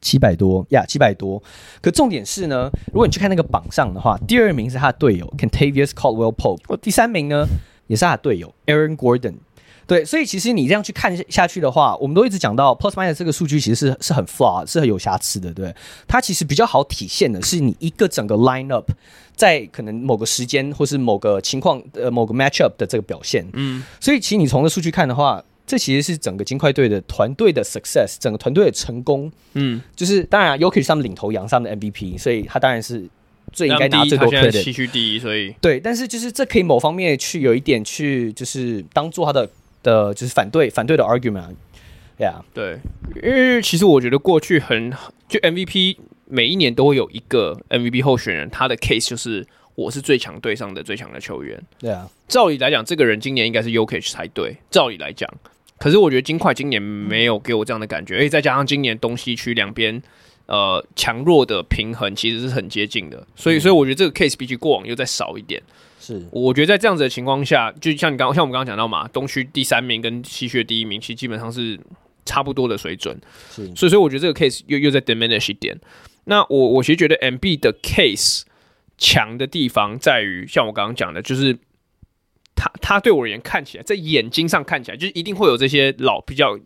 [0.00, 1.42] 七百多呀，七百多。
[1.80, 7.46] 可重点是呢，如果你去看那个榜上的话，第二名是他的队友 Kentavious Caldwell Pope，第三名呢
[7.86, 9.36] 也是他的队友 Aaron Gordon。
[9.86, 15.52] 对，所以其实你这样去看下去的话，我们都一直讲到 plus minus 这个数据其实是是很 flaw，是很有瑕疵的。
[15.52, 15.74] 对，
[16.06, 18.86] 它其实比较好体现的是你一个整个 lineup
[19.34, 23.46] 在可能某个时间或是某个情况呃某个 matchup 的这个表现。
[23.52, 25.42] 嗯，所以其实你从这数据看的话。
[25.66, 29.32] 这其实是整个金块队的团队的 success，整个团队的成功。
[29.54, 33.08] 嗯，就是当然，Jokic 是他们领头羊上的 MVP，所以他当然是
[33.50, 34.62] 最应该拿最多 credit 的。
[34.62, 39.48] 西区第一，所以对，但是就是这可以某方面去有一点去，就是当做他的
[39.84, 41.54] 的，就是反对反对的 argument。
[42.18, 42.80] Yeah，对，
[43.22, 44.92] 因为其实我觉得过去很
[45.28, 49.46] 就 MVP 每一年都会有一个 MVP 候选人，他的 case 就是。
[49.76, 51.60] 我是最强队上的最强的球员。
[51.80, 54.56] 对啊，照理来讲，这个人今年应该是 Jokic 才对。
[54.70, 55.28] 照理来讲，
[55.80, 58.18] 可是我觉得金块今年没有给我这样的感觉。
[58.18, 60.00] 而且再加上今年东西区两边
[60.46, 65.60] 呃强弱的平衡其实是很接近的，所以所以我觉得这个 case 比起过往又再少一点。
[66.04, 71.78] 是，我觉得在这样子的情况下，就像你刚像我们刚刚讲到嘛，东区第三名跟西区第一名其实基本上是
[72.24, 73.18] 差不多的水准。
[73.50, 75.78] 是，所以所以我觉得这个 case 又又在 diminish 一点。
[76.24, 78.42] 那我我其实觉得 MB 的 case。
[78.96, 81.58] 强的地方在于，像我刚刚讲的，就是
[82.54, 86.56] 他他对我而言看起来，在眼睛上看起来，就是一定会有这些老比较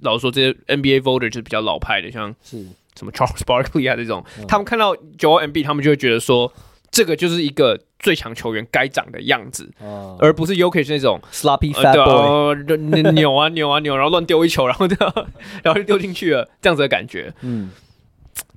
[0.00, 2.66] 老实说这些 NBA voter 就是比较老派的，像是
[2.96, 6.52] 什么 Charles Barkley 啊这种，嗯、他们看到九号 MB，他们就会觉得说，
[6.90, 14.96] 这个就是一个最强球员该长的样子，嗯、而不是 Jokic 那种 sloppy fat boy，呃、扭啊扭啊扭，然后乱丢一球，然后就
[15.62, 17.70] 然后就丢进去了，这样子的感觉，嗯。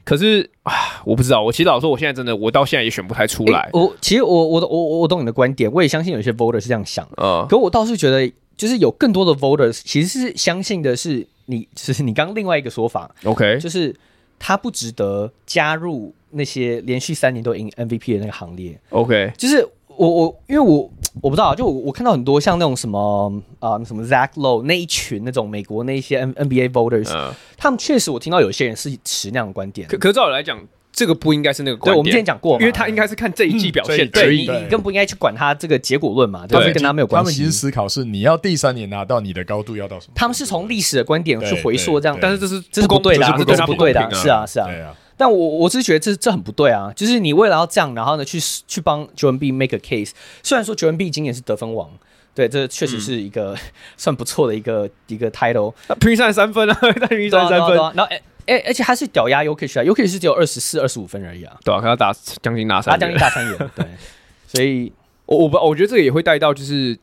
[0.05, 1.41] 可是啊，我不知道。
[1.41, 3.59] 我其实老实说，我现在真的，我到现在也选不太出来。
[3.59, 7.07] 欸、我其实我我我我懂你的观点，我也相信有些 voter 是这样想。
[7.15, 13.09] 嗯，可我倒是觉得，就是有更多的 voters 其实是相信的是你，就是你刚刚另外一个说法。
[13.23, 13.95] OK，就是
[14.37, 18.79] 他不值得加入那些连续三年都赢 MVP 的那个行列。
[18.89, 19.67] OK，就是。
[19.95, 29.87] 我我因为我我不知道，就我我看到很多像那种什么啊、呃、什么 Zach Lowe 那一群那种美国那些 N NBA voters，、呃、他们确实我听到有些人是持那样的观点。
[29.87, 30.59] 可可照理来讲，
[30.91, 31.93] 这个不应该是那个观点。
[31.93, 37.25] 对，我们之前讲过，因为他应该是看这一季表现，对，你你更不应该去管他这个结果论嘛，对，跟他没有关系。
[37.25, 40.13] 他们其实思考是你要第三年拿到你的高度要到什么？
[40.15, 44.95] 他们是从历史的观点去回溯这样，但是这是这是不对的，这是不对的，啊是啊是啊。
[45.15, 46.91] 但我我是觉得这这很不对啊！
[46.95, 50.11] 就是你为了要这样，然后呢去去帮 Joel Embiid make a case。
[50.41, 51.89] 虽然说 Joel Embiid 今年是得分王，
[52.33, 53.55] 对，这确实是一个
[53.95, 55.73] 算不错的一个一个 title。
[55.99, 56.73] 平三十三分啊，
[57.09, 57.77] 平三十三分。
[57.77, 61.55] 然后哎哎，而且他是屌压 Jokic 啊，Jokic 是只有二十四、二十五分而已啊。
[61.63, 63.69] 对啊，他要打将近拿三，他将近打三元。
[63.75, 63.85] 对，
[64.47, 64.91] 所以
[65.25, 66.97] 我我不我觉得这个也会带到就是。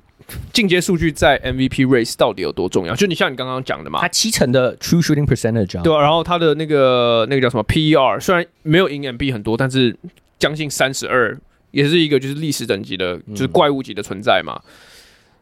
[0.52, 2.94] 进阶数据在 MVP race 到底有多重要？
[2.94, 9.96] 就你像你刚刚讲的嘛，他七成的 true shooting percentage，对啊，然后他的那个那个叫什么 PER，虽然没有赢 MB 很多，但是
[10.38, 11.36] 将近三十二，
[11.70, 14.60] 也是一个就是历史等级的，就是怪物级的存在嘛。
[14.64, 14.70] 嗯、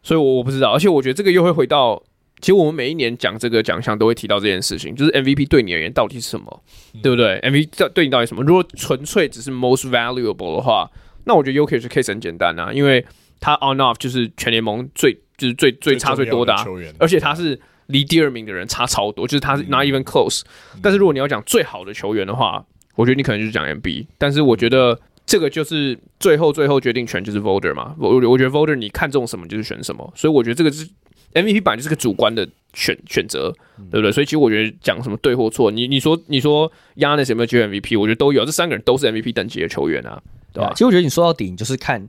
[0.02, 2.02] 所以我我不知道，而且我觉得这个又会回到，
[2.40, 6.62] 其实我们每一年讲这个奖项都会提到这件事情，就是 MVP 对你而言到底是什么，
[6.94, 8.42] 嗯、对不对？MVP 对你到底什么？
[8.42, 10.90] 如果纯粹只是 most valuable 的话，
[11.24, 13.04] 那我觉得 Jokic case 很简单啊，因为。
[13.41, 20.43] 他 on off 就是全联盟最就是最最差最多的，啊，的而且他是离第二名的人差超多，就是他是 not even close。
[20.74, 22.64] 嗯、但是如果你要讲最好的球员的话，
[22.97, 24.07] 我觉得你可能就是讲 MB。
[24.18, 27.95] 但是我觉得这个就是最后最后决定权就是 voter 嘛。
[27.99, 30.89] 我我觉得 voter 你看中什么就是选什么，所以我觉得这个是
[31.34, 33.55] MVP 版就是个主观的选选择，
[33.91, 34.11] 对不对？
[34.11, 38.01] 所以其实我觉得讲什么对或错，你你说你说 Giannis 有没有机会 MVP？
[38.01, 40.20] 我觉得都有，这三个人都是 MVP 等级的球员啊，
[40.53, 40.72] 对吧？
[40.72, 42.07] 其实我觉得你说到底，你就是看。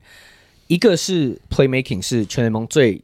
[0.70, 3.03] 一个是 playmaking 是全联盟最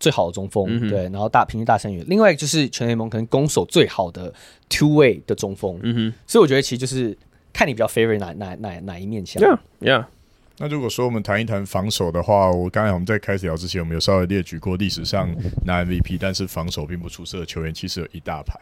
[0.00, 2.02] 最好的中锋，嗯、对，然后大平均大三元。
[2.08, 4.32] 另外一个就是全联盟可能攻守最好的
[4.70, 6.14] two way 的中锋，嗯哼。
[6.26, 7.16] 所以我觉得其实就是
[7.52, 9.42] 看你比较 favorite 哪哪哪哪一面强。
[9.42, 10.06] Yeah, yeah.
[10.58, 15.28] 那如果说我们谈一谈防守的话，我刚才我们在开始聊之前，我们有稍微列举过历史上
[15.66, 18.58] 拿 MVP，但是防守并不出色的球员，其实有一大排。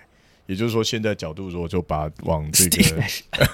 [0.51, 2.82] 也就是说，现在角度如果就把往这个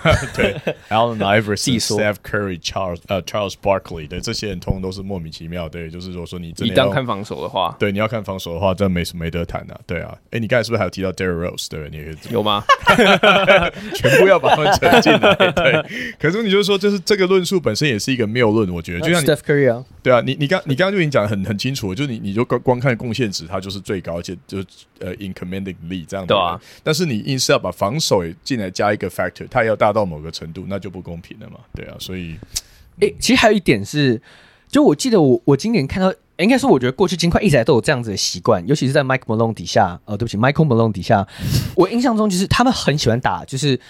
[0.34, 0.56] 对，
[0.88, 5.68] Allen Iverson、Steph Curry、Charles 呃 Charles Barkley 的这些人，通通都是莫名其妙。
[5.68, 9.78] 对，就是如果说你真的一旦看防守的话，对，你要看防守的话，真没什么没得谈的。
[9.86, 11.68] 对啊，哎，你刚才是不是还有提到 Derrick Rose？
[11.68, 12.64] 对，你有吗？
[13.94, 15.34] 全部要把他们扯进来。
[15.52, 15.84] 对，
[16.18, 18.70] 可是你就是说，就是这个论述本身也是一个谬论。
[18.70, 24.58] 我觉得，就像 Steph Curry 啊，对啊，你你刚你刚刚就已经讲得很很清楚，就是你你就光光看贡献值，它就是最高，而且就
[25.00, 26.58] 呃 in commanding league 这样对啊。
[26.86, 31.58] 但是你硬是要把防守也进来加一个 factor，它也要大到某个程度，那就不公平了嘛？
[31.74, 32.38] 对啊，所以，
[33.00, 34.22] 诶、欸，其实还有一点是，
[34.68, 41.26] 就我记得我我今年看到，应该说我觉得过去金块一直来都有这样子的习惯，尤其是在 Mike Malone 底下，呃，对不起，Michael Malone 底下，
[41.74, 43.80] 我印象中就是他们很喜欢打，就是。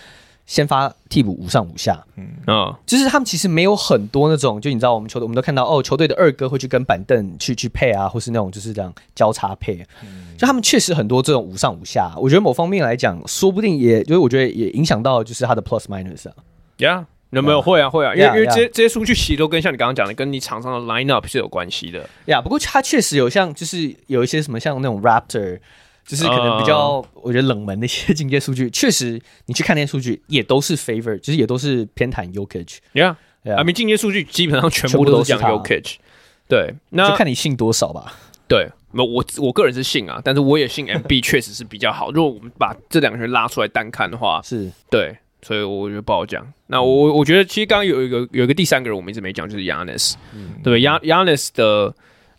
[0.47, 12.12] 先发替补五上五下，嗯啊，就是他们其实没有很多那种，就你知道，我们球队我们都看到哦，球队的二哥会去跟板凳去去配啊，或是那种就是这样交叉配，嗯、就他们确实很多这种五上五下。
[12.16, 16.34] 我觉得某方面来讲，说不定也就是我觉得也影响到就是他的 plus minus 啊。
[16.76, 18.14] 呀，有没有会啊会啊？
[18.14, 22.09] 因为因为这些这些数据其实都跟像你刚刚讲的，跟你场上的 line up 是有关系的。
[22.26, 25.59] 呀，不过他确实有像就是有一些什么像那种 Raptor。
[26.07, 32.76] 就是可能比较，我觉得冷门的一些进阶数据， 确实你去看那些数据，也都是 favor，就是也都是偏袒 Jokic。
[32.94, 35.96] Yeah，I mean 进阶数据基本上全部都是讲 Jokic。
[36.48, 38.14] 对，那就看你信多少吧。
[38.46, 42.12] 对，那我我个人是信啊，但是我也信 MB 确实是比较好。
[42.12, 46.46] 如果我们把这两个人拉出来单看的话，是对，所以我觉得不好讲。
[46.68, 50.14] 那我我觉得其实刚刚有一个有一个第三个人我们一直没讲，就是 Giannis。
[50.32, 51.92] 嗯，对，Giannis 的。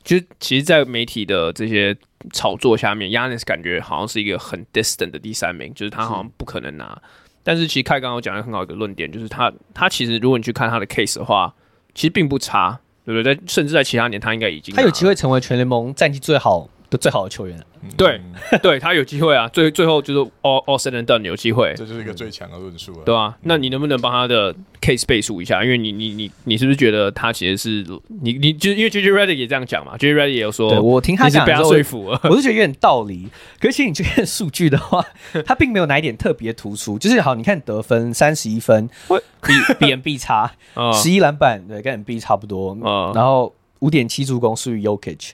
[0.08, 1.94] 就其实，在媒体的这些
[2.32, 6.98] 炒作下面，Yannis 感觉好像是一个很 distant 的第三名，就是他好像不可能拿。
[7.44, 11.54] 但是其实凯刚刚讲的很好一个论点，就是他他其实如果你去看他的 case 的话，
[11.94, 13.36] 其实并不差，对不对？
[13.36, 17.58] 在甚至在其他年，他应该已经他有机会成为全联盟战绩最好的最好的球员。
[17.96, 18.20] 对，
[18.62, 25.64] 对他有机会啊，最最后就是 all all said and done 有机会，这就是一个最强的论述了，对啊，那你能不能帮他的 case 背书一下？
[25.64, 27.86] 因为你你你你是不是觉得他其实是
[28.22, 33.30] 你你就因为 JJ Redick 也这样讲嘛，JJ Redick 也有说，我听他讲被他说服了，我是觉得有点道理。
[33.60, 35.06] 可是其实你去看数据的话，
[35.46, 40.52] 他并没有哪一点特别突出，就是好，你看得分三十一分，比比 NB 差，
[40.94, 42.76] 十一篮板对，跟 NB 差不多，
[43.14, 45.30] 然后五点七助攻属于 Jokic。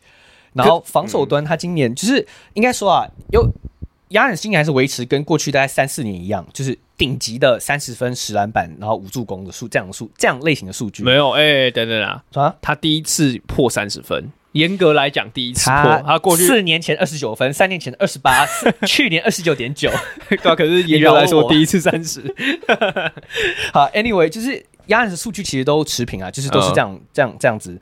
[0.54, 3.48] 然后防守端，他今年就是应该说啊，有
[4.10, 11.04] 亚人今年还是维持跟过去大概三四年一样，就是顶级的三十分、十篮板，然后五助攻的数这样的数这样类型的数据。
[11.04, 18.46] 没有，哎、欸，等等啊，啊，他第一次破三十分，严格来讲第一次破，他，他过去四年前二十九分，三年前二十八，
[18.86, 19.90] 去年二十九点九，
[20.30, 22.22] 对啊，可是严格来说第一次三十。
[23.74, 27.82] 好，Anyway，就是亚人的数据其实都持平啊，就是都是这样、嗯、这样这样子。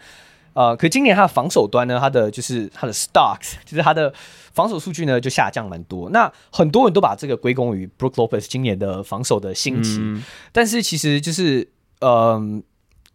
[0.54, 4.14] 呃，可今年他的防守端呢，他的就是他的 stocks，就是他的
[4.54, 6.10] 防守数据呢就下降蛮多。
[6.10, 12.64] 那很多人都把这个归功于 Brook Lopez 今年的防守的兴起，嗯、但是其实就是，嗯、呃，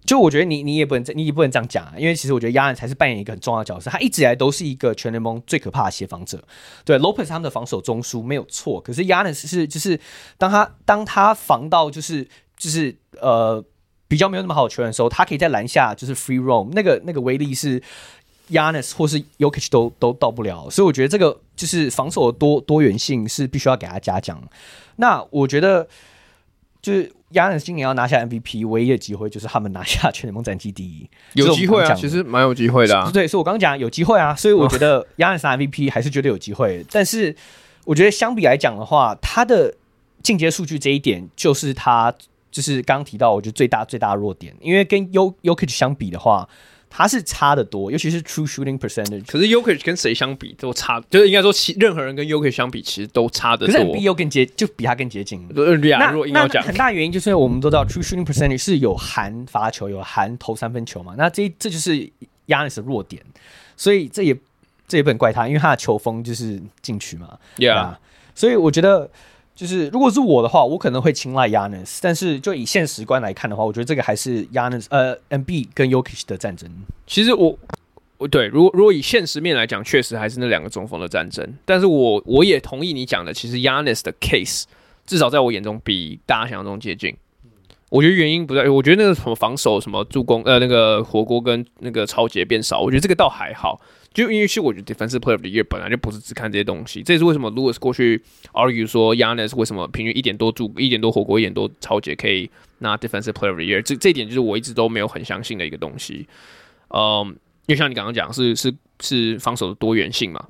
[0.07, 6.43] 就我觉得你你也不能你也不能这样讲啊，因为其实我觉得亚人才是扮演一个很重要的角色，他一直以来都是一个全联盟最可怕的协防者。
[6.85, 10.01] 对，Lopez 他们的防守中枢没有错，可是亚人是就是
[10.39, 12.27] 当他当他防到就是
[12.57, 13.63] 就是呃。
[14.09, 17.83] 比较没有那么好的球员的时候，他可以在篮下就是 free roam，那个那个威力是
[18.51, 24.41] Giannis 或是 Jokic 都都到不了，所以我觉得这个就是防守的多多元性是必须要给他嘉奖。
[24.97, 25.89] 那我觉得
[26.81, 33.11] 就是 Giannis 今年要拿下 MVP 唯一的机会就是他们拿下全联盟战绩第一，有机会啊，其实蛮有机会的、啊。
[33.11, 36.87] 对，所以我刚刚讲有机会啊，所以我觉得 Giannis 拿 MVP 还是绝对有机会。
[36.93, 37.35] 但是
[37.85, 39.75] 我觉得相比来讲的话，他的
[40.23, 42.15] 进阶数据这一点就是他。
[42.57, 46.49] 就是刚刚提到，我觉得最大最大的弱点，因为跟 Jokic 相比的话，
[46.89, 49.27] 他是差得多，尤其是 True Shooting Percentage。
[49.27, 53.67] 可是 Jokic 跟谁相比都差，就是应该说，其任何人跟 y o k i c 相比，其实都差的多。
[53.67, 55.47] 可是 MB 又更接，就比他更接近。
[55.55, 56.13] 呃，那
[56.47, 61.15] 那很大原因就是我们都知道 True Shooting Percentage 是有含罚球，有含投三分球嘛。
[61.19, 62.11] 那这这就是
[62.47, 63.23] Giannis 的弱点，
[63.77, 64.35] 所以这也
[64.89, 67.39] 这也不能怪他，因为他的球风就是禁区嘛。
[67.59, 67.97] Yeah，
[68.35, 69.11] 所以我觉得。
[69.57, 76.71] 就是如果是我的话，我可能会青睐 Yanis，但是就以现实观来看的话，我觉得这个还是 Yanis 呃，MB 跟 Yokish 的战争。
[77.07, 77.59] 其实我
[78.19, 81.43] 我对，如果如果以现实面来讲，确实还是那两个中锋的战争。
[81.65, 84.65] 但是我我也同意你讲的，其实 Yanis 的 case
[85.07, 87.17] 至少在我眼中比大家想象中接近。
[87.89, 93.81] 我觉得原因不在，我觉得那个什么防守、什么助攻，呃，那个火锅跟那个抄截变少，我觉得这个倒还好。
[94.17, 98.23] 就因为是我觉得 Defensive Player of the Year 本来就不是只看这些东西，这也是为什么 Lewis 过去
[98.55, 106.27] argue 说 Yanis 为什么平均一点多助一点多火锅一点多超级可以拿 Defensive Player of the Year，这这一点就是我一直都没有很相信的一个东西。
[106.89, 107.27] 嗯，
[107.67, 110.49] 因为像你刚刚讲是是是防守的多元性嘛，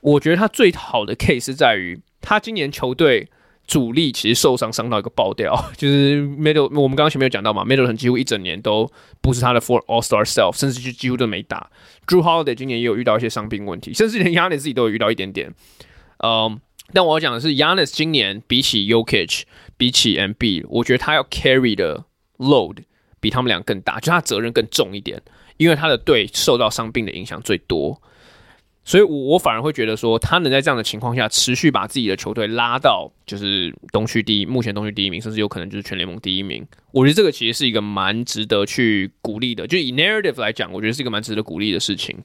[0.00, 3.28] 我觉得他最好的 case 是在于他今年球队。
[3.70, 8.90] 主力其实受伤伤到一个爆掉， 就是 Middle，我们刚刚前面有讲到嘛，Middle 很几乎一整年都
[9.20, 11.70] 不是他的 For All Star Self，甚至就几乎都没打。
[12.04, 15.54] Drew Holiday 今年也有遇到一些伤病问题，甚至连 Yanis 自己都有遇到一点点。
[16.18, 16.60] 嗯，
[16.92, 19.42] 但我要讲的是，Yanis 今年比起 Jokic，
[19.76, 22.04] 比起 Mb，我觉得他要 carry 的
[22.38, 22.78] load
[23.20, 25.22] 比他们俩更大，就他责任更重一点，
[25.58, 28.02] 因为他的队受到伤病的影响最多。
[28.82, 36.66] 所以，我我反而会觉得说，他能在这样的情况下持续把自己的球队拉到就是东区第一，目前东区第一名，甚至有可能就是全联盟第一名。
[36.90, 39.66] 我觉得这个其实是一个蛮值得去鼓励的。
[39.66, 42.18] 就以 narrative 来讲，我觉得是一个蛮值得鼓励的事情。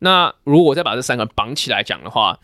[0.00, 2.38] 那如果再把这三个绑起来讲的话，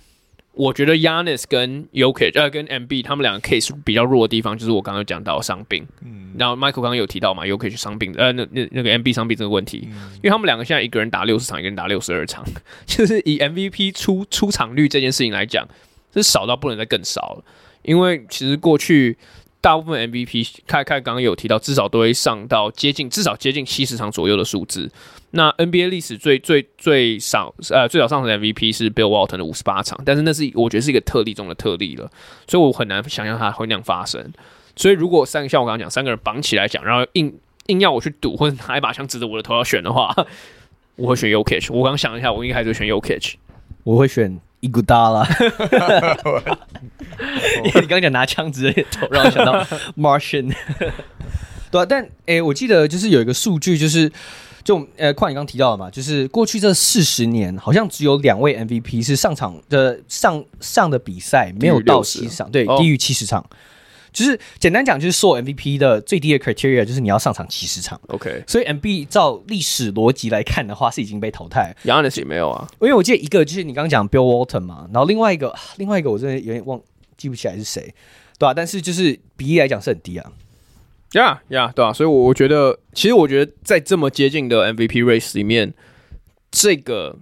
[0.57, 5.87] 我觉得 Giannis 跟 Yokic 呃跟 Embiid 他们两个 case 比较弱的地方，就是我刚刚讲到伤病。
[6.03, 12.43] 嗯，然后 Michael 刚刚有提到嘛，Yokic 伤病，呃，那那那个 Embiid 伤病这个问题，嗯、因为他们两个现在一个人打六十场，一个人打六十二场，
[12.87, 15.69] 就是以 MVP 出出场率这件事情来讲，
[16.15, 17.45] 是少到不能再更少了。
[17.83, 19.17] 因为其实过去。
[19.61, 24.91] 大部分 MVP 看看刚刚有提到，至少都会上到接近至少接近七十场左右的数字。
[25.33, 32.09] 那 NBA 历史最最最少呃最早上场的 MVP 是 Bill Walton 的五十八场，但是那是我觉得是一个特例中的特例了，
[32.47, 34.33] 所以我很难想象它会那样发生。
[34.77, 37.35] 所以如果三个像我刚刚讲三个人绑起来讲，然后硬
[37.67, 40.15] 硬要我去赌或者拿一把枪指着我的头要选的话，
[40.97, 41.73] 我会选 Jokic。
[41.73, 43.35] 我刚想一下，我应该还是选 Jokic。
[43.83, 44.39] 我会选。
[44.61, 45.27] 伊古达拉，
[47.65, 49.63] 因为你刚讲拿枪直接头，让我想到
[49.97, 50.53] Martian，
[51.71, 54.11] 对啊，但诶、欸，我记得就是有一个数据，就是
[54.65, 63.45] 就呃，况你刚提到的嘛，就是过去这四十年，好像只有两位 MVP 是上场的上上的比赛没有到七十场，对，低于七十场。
[64.17, 68.01] 就是简单讲，就是说 MVP 的最低的 criteria 就是你要上场七十场。
[68.09, 71.77] OK，所以 Embiid 照历史逻辑来看的话，是已经被淘汰。
[71.85, 76.81] Giannis 也没有啊，因为我记得一个就是你刚刚讲 Bill Walton 嘛，然后另外一个另外一个我真的有点忘
[77.19, 77.83] 记不起来是谁，
[78.39, 78.55] 对吧、啊？
[78.55, 80.33] 但是就是比例来讲是很低啊。
[81.13, 85.75] 呀呀，对啊，所以我我觉得，其实我觉得在这么接近的 MVP race 里面，
[86.51, 87.19] 这个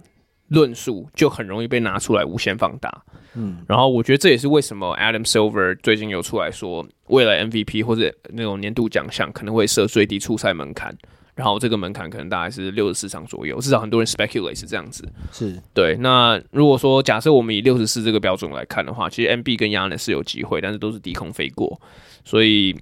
[0.49, 3.03] 论述就很容易被拿出来无限放大。
[3.33, 10.95] 嗯，然后我觉得这也是为什么 Adam Silver 最近有出来说，未来 MVP 或者那种年度奖项可能会设最低初赛门槛，
[11.35, 15.05] 然后这个门槛可能大概是六十四场左右，至少很多人 speculate 是这样子。
[15.33, 15.97] 是对。
[15.97, 21.77] 那如果说假设我们以六十四这个标准来看的话，其实 Embiid 跟 Giannis 是有机会，但是都是低空飞过，
[22.23, 22.73] 所以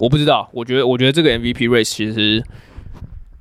[0.00, 0.50] 我不知道。
[0.52, 2.42] 我觉得，我觉得这个 MVP race 其实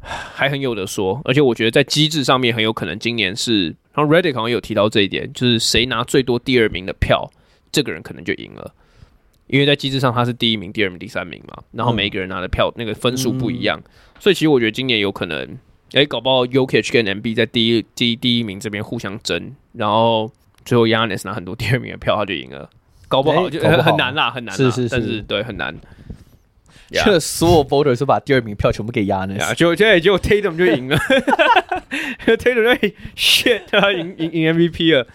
[0.07, 3.75] 还很有得说，而且我觉得在机制上面很有可能今年是。
[3.93, 7.27] 然后 Reddit 好像有提到这一点，就是谁拿最多第二名的票，
[7.71, 8.71] 这个人可能就赢了，
[9.47, 11.63] 因为在机制上他是第一名、第二名、第三名嘛。
[11.71, 15.57] 然后每一个人拿的票那个分数不一样，嗯、所以其实我觉得今年有可能，
[15.93, 20.31] 哎，搞不好 Jokic 跟 Embiid 在第一、第一第一名这边互相争，然后
[20.63, 22.69] 最后 Giannis 拿很多第二名的票，他就赢了。
[23.07, 25.75] 搞不好就很很难啦，很难啦，是是是，但是对很难。
[26.89, 30.97] 这所有 voters 都把第二名票全部给 Giannis，就现在就 Tatum 就赢了
[32.25, 35.07] ，Tatum 就 shit 他赢赢赢 MVP 了，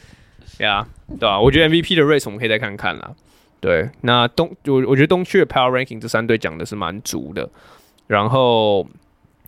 [0.59, 1.41] 呀，对吧？
[1.41, 3.15] 我觉得 MVP 的 race 我们可以再看看啦。
[3.61, 7.49] 对，那东我我觉得东区的 Power Ranking 这三队讲的是蛮足的，
[8.09, 8.87] 然后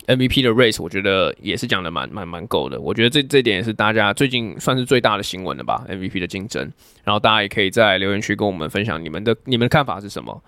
[0.06, 2.80] MVP 的 race 我觉得也是讲的蛮蛮蛮够的。
[2.80, 6.62] 我觉得这这点也是大家最近算是最大的新闻了吧？MVP 的竞争，
[7.02, 10.42] 然后大家也可以在留言区跟我们分享你们的你们的看法是什么。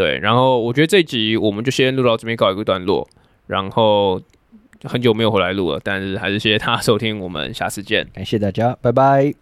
[0.00, 3.06] 对，然后我觉得这一集我们就先录到这边告一个段落，
[3.46, 4.18] 然后
[4.84, 9.40] 很久没有回来录了，但是还是谢谢大家收听，我们下次见，感谢大家，拜拜。